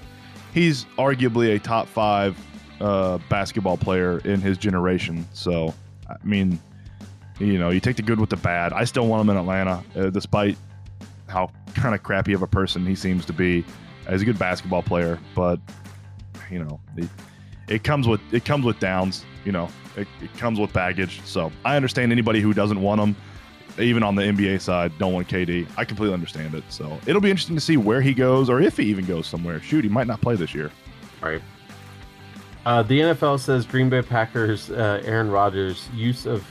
he's 0.55 0.85
arguably 0.97 1.53
a 1.53 1.59
top 1.59 1.87
five 1.87 2.35
uh, 2.79 3.19
basketball 3.29 3.77
player 3.77 4.19
in 4.19 4.41
his 4.41 4.57
generation. 4.57 5.27
So, 5.33 5.73
I 6.09 6.15
mean, 6.23 6.59
you 7.39 7.59
know, 7.59 7.69
you 7.69 7.81
take 7.81 7.97
the 7.97 8.01
good 8.01 8.19
with 8.19 8.29
the 8.29 8.37
bad. 8.37 8.73
I 8.73 8.85
still 8.85 9.05
want 9.05 9.21
him 9.21 9.29
in 9.31 9.37
Atlanta, 9.37 9.83
uh, 9.95 10.09
despite 10.09 10.57
how 11.27 11.51
kind 11.75 11.93
of 11.93 12.01
crappy 12.01 12.33
of 12.33 12.41
a 12.41 12.47
person 12.47 12.85
he 12.85 12.95
seems 12.95 13.25
to 13.25 13.33
be. 13.33 13.65
He's 14.09 14.21
a 14.21 14.25
good 14.25 14.39
basketball 14.39 14.81
player, 14.81 15.19
but 15.35 15.59
you 16.49 16.63
know, 16.63 16.79
it, 16.95 17.09
it 17.67 17.83
comes 17.83 18.07
with 18.07 18.21
it 18.31 18.45
comes 18.45 18.65
with 18.65 18.79
downs. 18.79 19.25
You 19.43 19.51
know, 19.51 19.67
it, 19.97 20.07
it 20.21 20.33
comes 20.37 20.59
with 20.59 20.71
baggage. 20.71 21.21
So 21.25 21.51
I 21.65 21.75
understand 21.75 22.11
anybody 22.11 22.39
who 22.39 22.53
doesn't 22.53 22.81
want 22.81 23.01
him 23.01 23.15
even 23.79 24.03
on 24.03 24.15
the 24.15 24.23
NBA 24.23 24.61
side, 24.61 24.91
don't 24.97 25.13
want 25.13 25.27
KD. 25.27 25.67
I 25.77 25.85
completely 25.85 26.13
understand 26.13 26.53
it. 26.53 26.63
So 26.69 26.99
it'll 27.05 27.21
be 27.21 27.29
interesting 27.29 27.55
to 27.55 27.61
see 27.61 27.77
where 27.77 28.01
he 28.01 28.13
goes 28.13 28.49
or 28.49 28.61
if 28.61 28.77
he 28.77 28.85
even 28.85 29.05
goes 29.05 29.27
somewhere. 29.27 29.59
Shoot, 29.59 29.83
he 29.83 29.89
might 29.89 30.07
not 30.07 30.21
play 30.21 30.35
this 30.35 30.53
year. 30.53 30.71
Right. 31.21 31.41
Uh, 32.65 32.81
the 32.83 32.99
NFL 32.99 33.39
says 33.39 33.65
Green 33.65 33.89
Bay 33.89 34.01
Packers 34.01 34.71
uh, 34.71 35.01
Aaron 35.05 35.29
Rodgers' 35.29 35.87
use 35.93 36.25
of 36.25 36.43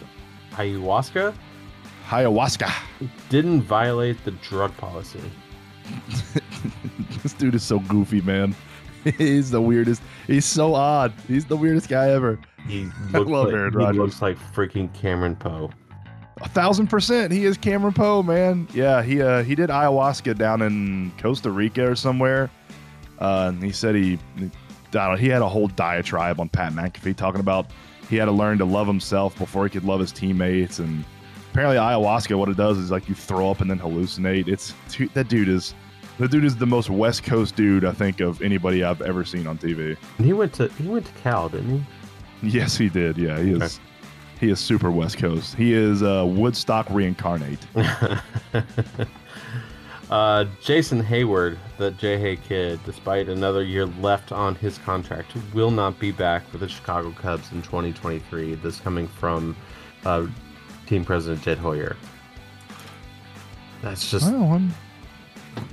ayahuasca 0.53 1.35
Ayahuasca. 2.07 2.73
didn't 3.31 3.63
violate 3.63 4.23
the 4.25 4.31
drug 4.33 4.77
policy. 4.77 5.21
this 7.23 7.33
dude 7.33 7.55
is 7.55 7.63
so 7.63 7.79
goofy, 7.81 8.21
man. 8.21 8.55
He's 9.19 9.51
the 9.51 9.61
weirdest. 9.61 10.03
He's 10.27 10.45
so 10.45 10.75
odd. 10.75 11.13
He's 11.29 11.45
the 11.45 11.57
weirdest 11.57 11.89
guy 11.89 12.11
ever. 12.11 12.39
He 12.67 12.89
I 13.15 13.19
love 13.19 13.47
like, 13.47 13.55
Aaron 13.55 13.95
he 13.95 13.99
looks 13.99 14.23
like 14.23 14.39
freaking 14.55 14.93
Cameron 14.95 15.37
Poe. 15.37 15.71
Thousand 16.49 16.89
percent. 16.89 17.33
He 17.33 17.45
is 17.45 17.57
Cameron 17.57 17.95
Poe, 17.95 18.23
man. 18.23 18.69
Yeah, 18.75 19.03
he 19.03 19.23
uh, 19.23 19.43
he 19.43 19.55
did 19.55 19.71
ayahuasca 19.71 20.37
down 20.37 20.63
in 20.63 21.13
Costa 21.19 21.51
Rica 21.51 21.91
or 21.91 21.95
somewhere. 21.95 22.51
Uh, 23.21 23.47
and 23.49 23.63
he 23.63 23.71
said 23.71 23.95
he, 23.95 24.19
I 24.37 24.51
don't 24.91 25.11
know, 25.13 25.17
he 25.17 25.29
had 25.29 25.43
a 25.43 25.49
whole 25.49 25.69
diatribe 25.69 26.41
on 26.41 26.49
Pat 26.49 26.73
McAfee 26.73 27.17
talking 27.17 27.41
about 27.41 27.67
he 28.09 28.17
had 28.17 28.27
to 28.27 28.33
learn 28.33 28.59
to 28.59 28.65
love 28.65 28.87
himself 28.87 29.37
before 29.39 29.65
he 29.65 29.71
could 29.71 29.85
love 29.85 30.01
his 30.01 30.13
teammates. 30.13 30.79
And 30.79 31.05
apparently, 31.51 31.77
ayahuasca, 31.77 32.37
what 32.37 32.49
it 32.49 32.57
does 32.57 32.79
is 32.79 32.91
like 32.91 33.09
you 33.09 33.15
throw 33.15 33.51
up 33.51 33.61
and 33.61 33.71
then 33.71 33.79
hallucinate. 33.79 34.49
It's 34.49 34.75
that 35.15 35.29
dude 35.29 35.49
is 35.49 35.75
the 36.19 36.29
dude 36.29 36.45
is 36.45 36.57
the 36.57 36.67
most 36.67 36.91
West 36.91 37.25
Coast 37.25 37.57
dude 37.57 37.85
I 37.85 37.93
think 37.93 38.21
of 38.21 38.41
anybody 38.43 38.85
I've 38.85 39.03
ever 39.03 39.25
seen 39.25 39.47
on 39.47 39.59
TV. 39.59 39.97
And 40.19 40.27
he 40.27 40.33
went 40.33 40.53
to 40.55 40.69
he 40.69 40.87
went 40.87 41.07
to 41.07 41.13
Cal, 41.15 41.49
didn't 41.49 41.85
he? 42.43 42.49
Yes, 42.49 42.77
he 42.77 42.89
did. 42.89 43.17
Yeah, 43.17 43.41
he 43.41 43.53
is. 43.53 43.81
He 44.41 44.51
is 44.51 44.59
super 44.61 44.91
West 44.91 45.19
Coast. 45.19 45.55
He 45.55 45.73
is 45.73 46.03
uh, 46.03 46.25
Woodstock 46.27 46.89
reincarnate. 46.91 47.61
uh, 50.11 50.45
Jason 50.63 51.03
Heyward, 51.03 51.57
the 51.79 51.91
J 51.93 52.19
Hay 52.19 52.37
kid, 52.37 52.81
despite 52.85 53.29
another 53.29 53.63
year 53.63 53.87
left 53.87 54.33
on 54.33 54.55
his 54.57 54.79
contract, 54.79 55.33
will 55.55 55.71
not 55.71 55.99
be 55.99 56.11
back 56.13 56.47
for 56.49 56.59
the 56.59 56.69
Chicago 56.69 57.13
Cubs 57.13 57.53
in 57.53 57.63
2023. 57.63 58.57
This 58.57 58.81
coming 58.81 59.09
from 59.09 59.57
uh, 60.05 60.27
team 60.87 61.05
president 61.05 61.43
Jed 61.43 61.59
Hoyer. 61.59 61.97
That's 63.83 64.11
just 64.11 64.31
Well, 64.31 64.43
I'm- 64.53 64.75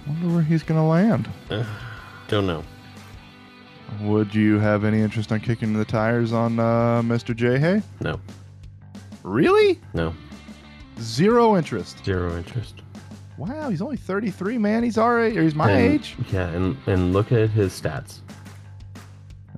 wonder 0.08 0.28
where 0.36 0.43
he's 0.43 0.63
going 0.63 0.80
to 0.80 0.86
land. 0.86 1.30
don't 2.28 2.45
know. 2.47 2.63
Would 4.02 4.34
you 4.34 4.58
have 4.60 4.86
any 4.86 5.02
interest 5.02 5.32
on 5.34 5.41
kicking 5.41 5.74
the 5.74 5.84
tires 5.84 6.32
on 6.32 6.60
uh, 6.60 7.02
Mr. 7.02 7.36
J. 7.36 7.60
Hay? 7.60 7.82
No, 8.00 8.21
Really? 9.24 9.80
no, 9.94 10.14
Zero 11.00 11.58
interest. 11.58 12.04
zero 12.06 12.36
interest. 12.38 12.76
Wow, 13.38 13.70
he's 13.70 13.82
only 13.82 13.98
33, 13.98 14.58
man. 14.60 14.84
He's 14.84 14.98
already, 15.00 15.38
or 15.38 15.42
he's 15.44 15.56
my 15.56 15.72
And- 15.72 15.94
age. 15.94 16.16
Yeah, 16.32 16.48
and 16.50 16.78
and 16.86 17.12
look 17.14 17.32
at 17.32 17.50
his 17.50 17.80
stats. 17.80 18.20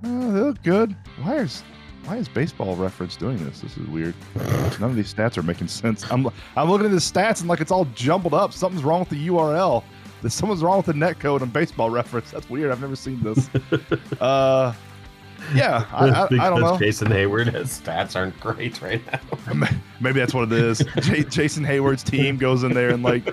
Oh, 0.05 0.31
they 0.31 0.39
look 0.39 0.61
good. 0.63 0.95
Why 1.21 1.35
is 1.37 1.63
why 2.05 2.17
is 2.17 2.27
baseball 2.27 2.75
reference 2.75 3.15
doing 3.15 3.43
this? 3.45 3.61
This 3.61 3.77
is 3.77 3.87
weird. 3.87 4.13
None 4.79 4.83
of 4.89 4.95
these 4.95 5.13
stats 5.13 5.37
are 5.37 5.43
making 5.43 5.67
sense. 5.67 6.05
I'm 6.11 6.27
I'm 6.55 6.69
looking 6.69 6.85
at 6.85 6.91
the 6.91 6.97
stats 6.97 7.39
and 7.41 7.49
like 7.49 7.61
it's 7.61 7.71
all 7.71 7.85
jumbled 7.95 8.33
up. 8.33 8.53
Something's 8.53 8.83
wrong 8.83 8.99
with 9.01 9.09
the 9.09 9.27
URL. 9.27 9.83
There's 10.21 10.33
someone's 10.33 10.61
wrong 10.63 10.77
with 10.77 10.85
the 10.85 10.93
net 10.93 11.19
code 11.19 11.41
on 11.41 11.49
baseball 11.49 11.89
reference. 11.99 12.31
That's 12.31 12.49
weird. 12.49 12.71
I've 12.71 12.81
never 12.81 12.95
seen 12.95 13.21
this. 13.21 13.49
uh, 14.21 14.73
yeah, 15.55 15.85
I, 15.91 16.09
I, 16.09 16.47
I 16.47 16.49
don't 16.49 16.61
know. 16.61 16.77
Jason 16.77 17.07
Heyward, 17.07 17.53
his 17.53 17.79
stats 17.79 18.15
aren't 18.15 18.39
great 18.39 18.81
right 18.81 19.01
now. 19.11 19.67
Maybe 19.99 20.19
that's 20.19 20.33
what 20.33 20.51
it 20.51 20.57
is. 20.57 20.83
J- 21.01 21.23
Jason 21.23 21.63
Heyward's 21.63 22.03
team 22.03 22.37
goes 22.37 22.63
in 22.63 22.73
there 22.73 22.89
and 22.89 23.03
like 23.03 23.23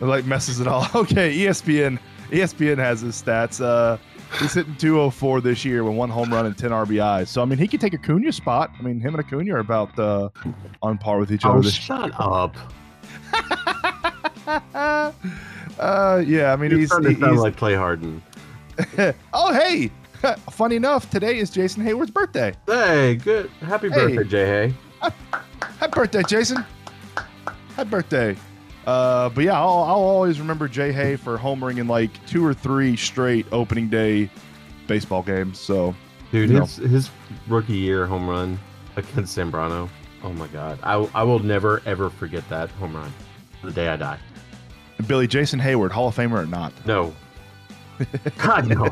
like 0.00 0.24
messes 0.26 0.60
it 0.60 0.66
all. 0.66 0.86
Okay, 0.96 1.36
ESPN 1.36 1.98
ESPN 2.30 2.78
has 2.78 3.00
his 3.00 3.20
stats. 3.20 3.60
Uh, 3.62 3.98
he's 4.38 4.54
hitting 4.54 4.74
204 4.76 5.40
this 5.40 5.64
year 5.64 5.84
with 5.84 5.94
one 5.94 6.08
home 6.10 6.32
run 6.32 6.46
and 6.46 6.56
10 6.56 6.70
RBI. 6.70 7.26
So 7.28 7.42
I 7.42 7.44
mean, 7.44 7.58
he 7.58 7.68
could 7.68 7.80
take 7.80 7.94
Acuna's 7.94 8.36
spot. 8.36 8.70
I 8.78 8.82
mean, 8.82 8.98
him 8.98 9.14
and 9.14 9.24
Acuna 9.24 9.54
are 9.54 9.58
about 9.58 9.96
uh, 9.98 10.30
on 10.82 10.98
par 10.98 11.18
with 11.18 11.32
each 11.32 11.44
other. 11.44 11.58
Oh, 11.58 11.62
shut 11.62 12.12
up! 12.18 12.56
uh, 15.78 16.22
yeah, 16.26 16.52
I 16.52 16.56
mean, 16.56 16.70
You're 16.70 16.80
he's, 16.80 16.88
starting 16.88 17.14
to 17.14 17.20
sound 17.20 17.32
he's 17.32 17.40
like 17.42 17.56
Clay 17.56 17.74
Harden. 17.74 18.22
oh 19.32 19.52
hey, 19.52 19.90
funny 20.50 20.76
enough, 20.76 21.10
today 21.10 21.38
is 21.38 21.50
Jason 21.50 21.84
Heyward's 21.84 22.10
birthday. 22.10 22.54
Hey, 22.66 23.16
good. 23.16 23.50
Happy 23.60 23.88
Hey. 23.90 24.14
birthday, 24.16 24.24
Jay 24.28 24.46
Hay. 24.46 25.10
Happy 25.78 25.92
birthday, 25.92 26.22
Jason. 26.22 26.64
Happy 27.76 27.90
birthday. 27.90 28.36
Uh, 28.86 29.28
but 29.30 29.44
yeah, 29.44 29.54
I'll, 29.58 29.82
I'll 29.82 29.94
always 29.96 30.38
remember 30.38 30.68
Jay 30.68 30.92
Hay 30.92 31.16
for 31.16 31.36
homering 31.36 31.78
in 31.78 31.88
like 31.88 32.24
two 32.26 32.44
or 32.44 32.54
three 32.54 32.96
straight 32.96 33.46
opening 33.52 33.88
day 33.88 34.30
baseball 34.86 35.22
games. 35.22 35.58
So 35.58 35.94
Dude, 36.30 36.50
his 36.50 36.76
his 36.76 37.10
rookie 37.48 37.74
year 37.74 38.06
home 38.06 38.28
run 38.28 38.58
against 38.94 39.36
Zambrano. 39.36 39.88
Oh 40.22 40.32
my 40.32 40.46
God, 40.48 40.78
I, 40.82 40.94
I 41.14 41.22
will 41.24 41.40
never 41.40 41.82
ever 41.84 42.10
forget 42.10 42.48
that 42.48 42.70
home 42.70 42.94
run. 42.96 43.12
The 43.64 43.72
day 43.72 43.88
I 43.88 43.96
die. 43.96 44.18
Billy 45.08 45.26
Jason 45.26 45.58
Hayward, 45.58 45.90
Hall 45.92 46.08
of 46.08 46.16
Famer 46.16 46.42
or 46.44 46.46
not? 46.46 46.72
No. 46.86 47.12
God 48.38 48.68
no. 48.68 48.86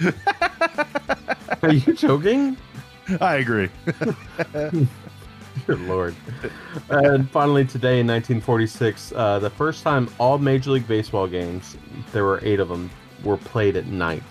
Are 1.62 1.72
you 1.72 1.94
joking? 1.94 2.56
I 3.20 3.36
agree. 3.36 3.68
Good 5.66 5.80
lord. 5.82 6.14
And 6.90 7.30
finally, 7.30 7.64
today 7.64 8.00
in 8.00 8.06
1946, 8.06 9.12
uh, 9.14 9.38
the 9.38 9.50
first 9.50 9.82
time 9.82 10.08
all 10.18 10.38
Major 10.38 10.72
League 10.72 10.88
Baseball 10.88 11.26
games, 11.26 11.76
there 12.12 12.24
were 12.24 12.40
eight 12.42 12.60
of 12.60 12.68
them, 12.68 12.90
were 13.22 13.36
played 13.36 13.76
at 13.76 13.86
night. 13.86 14.22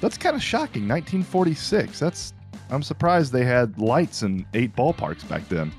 That's 0.00 0.16
kind 0.16 0.36
of 0.36 0.42
shocking. 0.42 0.86
1946. 0.86 1.98
That's 1.98 2.32
I'm 2.70 2.82
surprised 2.82 3.32
they 3.32 3.44
had 3.44 3.78
lights 3.78 4.22
in 4.22 4.46
eight 4.54 4.74
ballparks 4.76 5.26
back 5.28 5.48
then. 5.48 5.72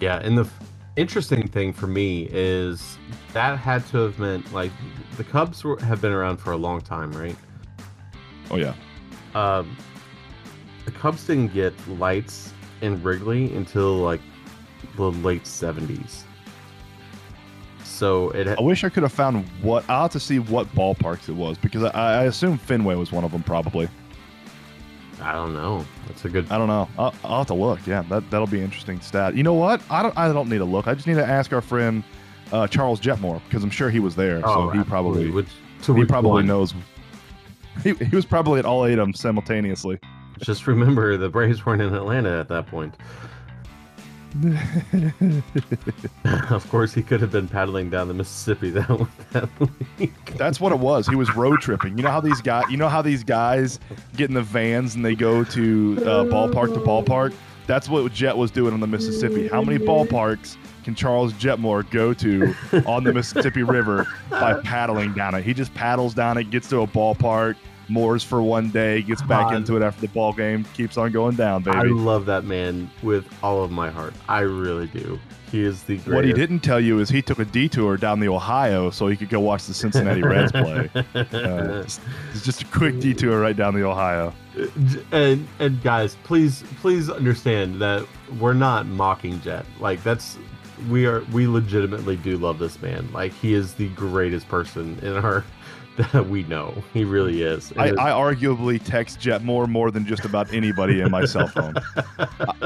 Yeah, 0.00 0.22
in 0.22 0.36
the 0.36 0.42
f- 0.42 0.58
interesting 0.96 1.46
thing 1.46 1.72
for 1.72 1.86
me 1.86 2.28
is 2.32 2.98
that 3.32 3.58
had 3.58 3.86
to 3.88 3.98
have 3.98 4.18
meant 4.18 4.52
like 4.52 4.72
the 5.16 5.24
Cubs 5.24 5.62
were, 5.62 5.78
have 5.80 6.00
been 6.00 6.12
around 6.12 6.38
for 6.38 6.52
a 6.52 6.56
long 6.56 6.80
time, 6.80 7.12
right? 7.12 7.36
Oh 8.50 8.56
yeah. 8.56 8.74
Um, 9.34 9.76
the 10.84 10.90
Cubs 10.90 11.26
didn't 11.26 11.52
get 11.52 11.74
lights 11.88 12.52
in 12.80 13.02
Wrigley 13.02 13.54
until 13.54 13.96
like 13.96 14.20
the 14.96 15.10
late 15.10 15.44
70s. 15.44 16.22
So 17.84 18.30
it 18.30 18.48
I 18.48 18.60
wish 18.60 18.84
I 18.84 18.88
could 18.88 19.02
have 19.02 19.12
found 19.12 19.46
what 19.62 19.84
I'll 19.88 20.02
have 20.02 20.12
to 20.12 20.20
see 20.20 20.38
what 20.38 20.66
ballparks 20.74 21.28
it 21.28 21.32
was 21.32 21.56
because 21.56 21.82
I, 21.84 22.22
I 22.22 22.24
assume 22.24 22.58
Fenway 22.58 22.94
was 22.94 23.12
one 23.12 23.24
of 23.24 23.32
them 23.32 23.42
probably. 23.42 23.88
I 25.20 25.32
don't 25.32 25.52
know. 25.54 25.84
That's 26.06 26.24
a 26.24 26.28
good 26.28 26.50
I 26.50 26.58
don't 26.58 26.68
know. 26.68 26.88
I'll, 26.98 27.14
I'll 27.24 27.38
have 27.38 27.46
to 27.48 27.54
look. 27.54 27.86
Yeah, 27.86 28.02
that 28.10 28.30
that'll 28.30 28.46
be 28.46 28.60
interesting 28.60 29.00
stat. 29.00 29.34
You 29.34 29.42
know 29.42 29.54
what? 29.54 29.80
I 29.90 30.02
don't. 30.02 30.16
I 30.16 30.32
don't 30.32 30.48
need 30.48 30.58
to 30.58 30.64
look. 30.64 30.86
I 30.86 30.94
just 30.94 31.06
need 31.06 31.14
to 31.14 31.26
ask 31.26 31.52
our 31.52 31.60
friend 31.62 32.04
uh, 32.52 32.66
Charles 32.66 33.00
Jetmore 33.00 33.40
because 33.48 33.64
I'm 33.64 33.70
sure 33.70 33.90
he 33.90 33.98
was 34.00 34.14
there. 34.14 34.40
so 34.42 34.70
he 34.70 34.82
probably 34.84 35.28
Oh. 35.30 35.32
Which, 35.32 35.48
he 35.86 36.04
probably 36.04 36.30
one? 36.30 36.46
knows. 36.46 36.74
He, 37.82 37.92
he 37.94 38.14
was 38.16 38.24
probably 38.24 38.58
at 38.58 38.64
all 38.64 38.86
eight 38.86 38.94
of 38.94 38.98
them 38.98 39.14
simultaneously. 39.14 39.98
Just 40.40 40.66
remember 40.66 41.16
the 41.16 41.28
Braves 41.28 41.64
weren't 41.66 41.82
in 41.82 41.94
Atlanta 41.94 42.38
at 42.40 42.48
that 42.48 42.66
point. 42.66 42.94
of 46.50 46.68
course, 46.70 46.92
he 46.92 47.02
could 47.02 47.20
have 47.20 47.30
been 47.30 47.48
paddling 47.48 47.90
down 47.90 48.08
the 48.08 48.14
Mississippi 48.14 48.70
that 48.70 49.08
that 49.32 49.48
week. 49.98 50.12
That's 50.36 50.60
what 50.60 50.72
it 50.72 50.78
was. 50.78 51.06
He 51.06 51.14
was 51.14 51.34
road 51.34 51.60
tripping. 51.60 51.96
You 51.96 52.04
know 52.04 52.10
how 52.10 52.20
these 52.20 52.40
guys. 52.40 52.64
You 52.70 52.76
know 52.76 52.88
how 52.88 53.02
these 53.02 53.24
guys 53.24 53.78
get 54.16 54.28
in 54.28 54.34
the 54.34 54.42
vans 54.42 54.94
and 54.94 55.04
they 55.04 55.14
go 55.14 55.44
to 55.44 55.96
uh, 56.02 56.24
ballpark 56.24 56.74
to 56.74 56.80
ballpark. 56.80 57.34
That's 57.66 57.88
what 57.88 58.12
Jet 58.12 58.36
was 58.36 58.50
doing 58.50 58.72
on 58.72 58.80
the 58.80 58.86
Mississippi. 58.86 59.48
How 59.48 59.62
many 59.62 59.84
ballparks 59.84 60.56
can 60.84 60.94
Charles 60.94 61.32
Jetmore 61.32 61.88
go 61.90 62.14
to 62.14 62.54
on 62.86 63.02
the 63.02 63.12
Mississippi 63.12 63.64
River 63.64 64.06
by 64.30 64.54
paddling 64.62 65.12
down 65.14 65.34
it? 65.34 65.44
He 65.44 65.52
just 65.52 65.74
paddles 65.74 66.14
down 66.14 66.38
it, 66.38 66.50
gets 66.50 66.68
to 66.68 66.82
a 66.82 66.86
ballpark, 66.86 67.56
moors 67.88 68.24
for 68.24 68.42
one 68.42 68.70
day, 68.70 69.02
gets 69.02 69.22
back 69.22 69.48
God. 69.48 69.56
into 69.56 69.76
it 69.76 69.82
after 69.82 70.00
the 70.00 70.08
ball 70.08 70.32
game, 70.32 70.64
keeps 70.74 70.96
on 70.96 71.12
going 71.12 71.36
down, 71.36 71.62
baby. 71.62 71.76
I 71.76 71.82
love 71.82 72.26
that 72.26 72.44
man 72.44 72.90
with 73.02 73.26
all 73.42 73.62
of 73.62 73.70
my 73.70 73.90
heart. 73.90 74.14
I 74.28 74.40
really 74.40 74.86
do. 74.88 75.18
He 75.50 75.64
is 75.64 75.84
the 75.84 75.94
greatest. 75.96 76.14
What 76.14 76.24
he 76.24 76.32
didn't 76.32 76.60
tell 76.60 76.80
you 76.80 76.98
is 76.98 77.08
he 77.08 77.22
took 77.22 77.38
a 77.38 77.44
detour 77.44 77.96
down 77.96 78.18
the 78.18 78.28
Ohio 78.28 78.90
so 78.90 79.06
he 79.06 79.16
could 79.16 79.28
go 79.28 79.38
watch 79.38 79.66
the 79.66 79.74
Cincinnati 79.74 80.22
Reds 80.22 80.52
play. 80.52 80.90
Uh, 81.14 81.82
it's 81.82 82.00
it's 82.32 82.44
just 82.44 82.62
a 82.62 82.66
quick 82.66 82.98
detour 82.98 83.40
right 83.40 83.56
down 83.56 83.74
the 83.74 83.84
Ohio. 83.84 84.34
and 85.12 85.46
and 85.60 85.82
guys, 85.82 86.16
please 86.24 86.64
please 86.80 87.08
understand 87.08 87.80
that 87.80 88.06
we're 88.40 88.54
not 88.54 88.86
mocking 88.86 89.40
Jet. 89.40 89.64
Like 89.78 90.02
that's 90.02 90.36
we 90.90 91.06
are 91.06 91.20
we 91.32 91.46
legitimately 91.46 92.16
do 92.16 92.36
love 92.36 92.58
this 92.58 92.80
man. 92.82 93.08
Like 93.12 93.32
he 93.32 93.54
is 93.54 93.74
the 93.74 93.88
greatest 93.90 94.48
person 94.48 94.98
in 95.00 95.16
our 95.16 95.44
we 96.28 96.42
know. 96.44 96.74
He 96.92 97.04
really 97.04 97.42
is. 97.42 97.72
I, 97.76 97.88
I 97.90 98.10
arguably 98.10 98.82
text 98.82 99.20
Jet 99.20 99.42
more 99.42 99.66
more 99.66 99.90
than 99.90 100.06
just 100.06 100.24
about 100.24 100.52
anybody 100.52 101.00
in 101.00 101.10
my 101.10 101.24
cell 101.24 101.48
phone. 101.48 101.74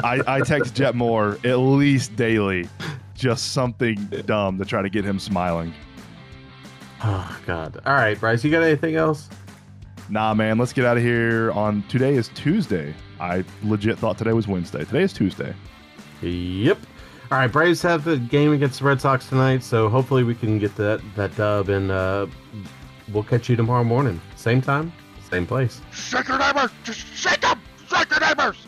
I, 0.02 0.20
I 0.26 0.40
text 0.40 0.74
Jet 0.74 0.94
more 0.94 1.38
at 1.44 1.56
least 1.56 2.16
daily, 2.16 2.68
just 3.14 3.52
something 3.52 3.94
dumb 4.26 4.58
to 4.58 4.64
try 4.64 4.82
to 4.82 4.90
get 4.90 5.04
him 5.04 5.18
smiling. 5.18 5.72
oh 7.04 7.40
God. 7.46 7.80
All 7.86 7.94
right, 7.94 8.18
Bryce, 8.18 8.44
you 8.44 8.50
got 8.50 8.62
anything 8.62 8.96
else? 8.96 9.28
Nah, 10.08 10.34
man, 10.34 10.58
let's 10.58 10.72
get 10.72 10.84
out 10.84 10.96
of 10.96 11.02
here. 11.02 11.52
On 11.52 11.82
today 11.84 12.14
is 12.14 12.28
Tuesday. 12.34 12.94
I 13.20 13.44
legit 13.62 13.98
thought 13.98 14.18
today 14.18 14.32
was 14.32 14.48
Wednesday. 14.48 14.84
Today 14.84 15.02
is 15.02 15.12
Tuesday. 15.12 15.54
Yep. 16.22 16.78
All 17.30 17.38
right, 17.38 17.50
Braves 17.50 17.80
have 17.82 18.02
the 18.02 18.16
game 18.16 18.52
against 18.52 18.80
the 18.80 18.86
Red 18.86 19.00
Sox 19.00 19.28
tonight, 19.28 19.62
so 19.62 19.88
hopefully 19.88 20.24
we 20.24 20.34
can 20.34 20.58
get 20.58 20.74
that 20.74 21.00
that 21.14 21.36
dub, 21.36 21.68
and 21.68 21.92
uh, 21.92 22.26
we'll 23.12 23.22
catch 23.22 23.48
you 23.48 23.56
tomorrow 23.56 23.84
morning, 23.84 24.20
same 24.36 24.60
time, 24.62 24.92
same 25.30 25.46
place. 25.46 25.80
Shake 25.92 26.28
your 26.28 26.38
neighbors! 26.38 26.70
Just 26.84 27.06
shake 27.14 27.40
them! 27.40 27.60
Shake 27.88 28.10
your 28.10 28.20
neighbors! 28.20 28.66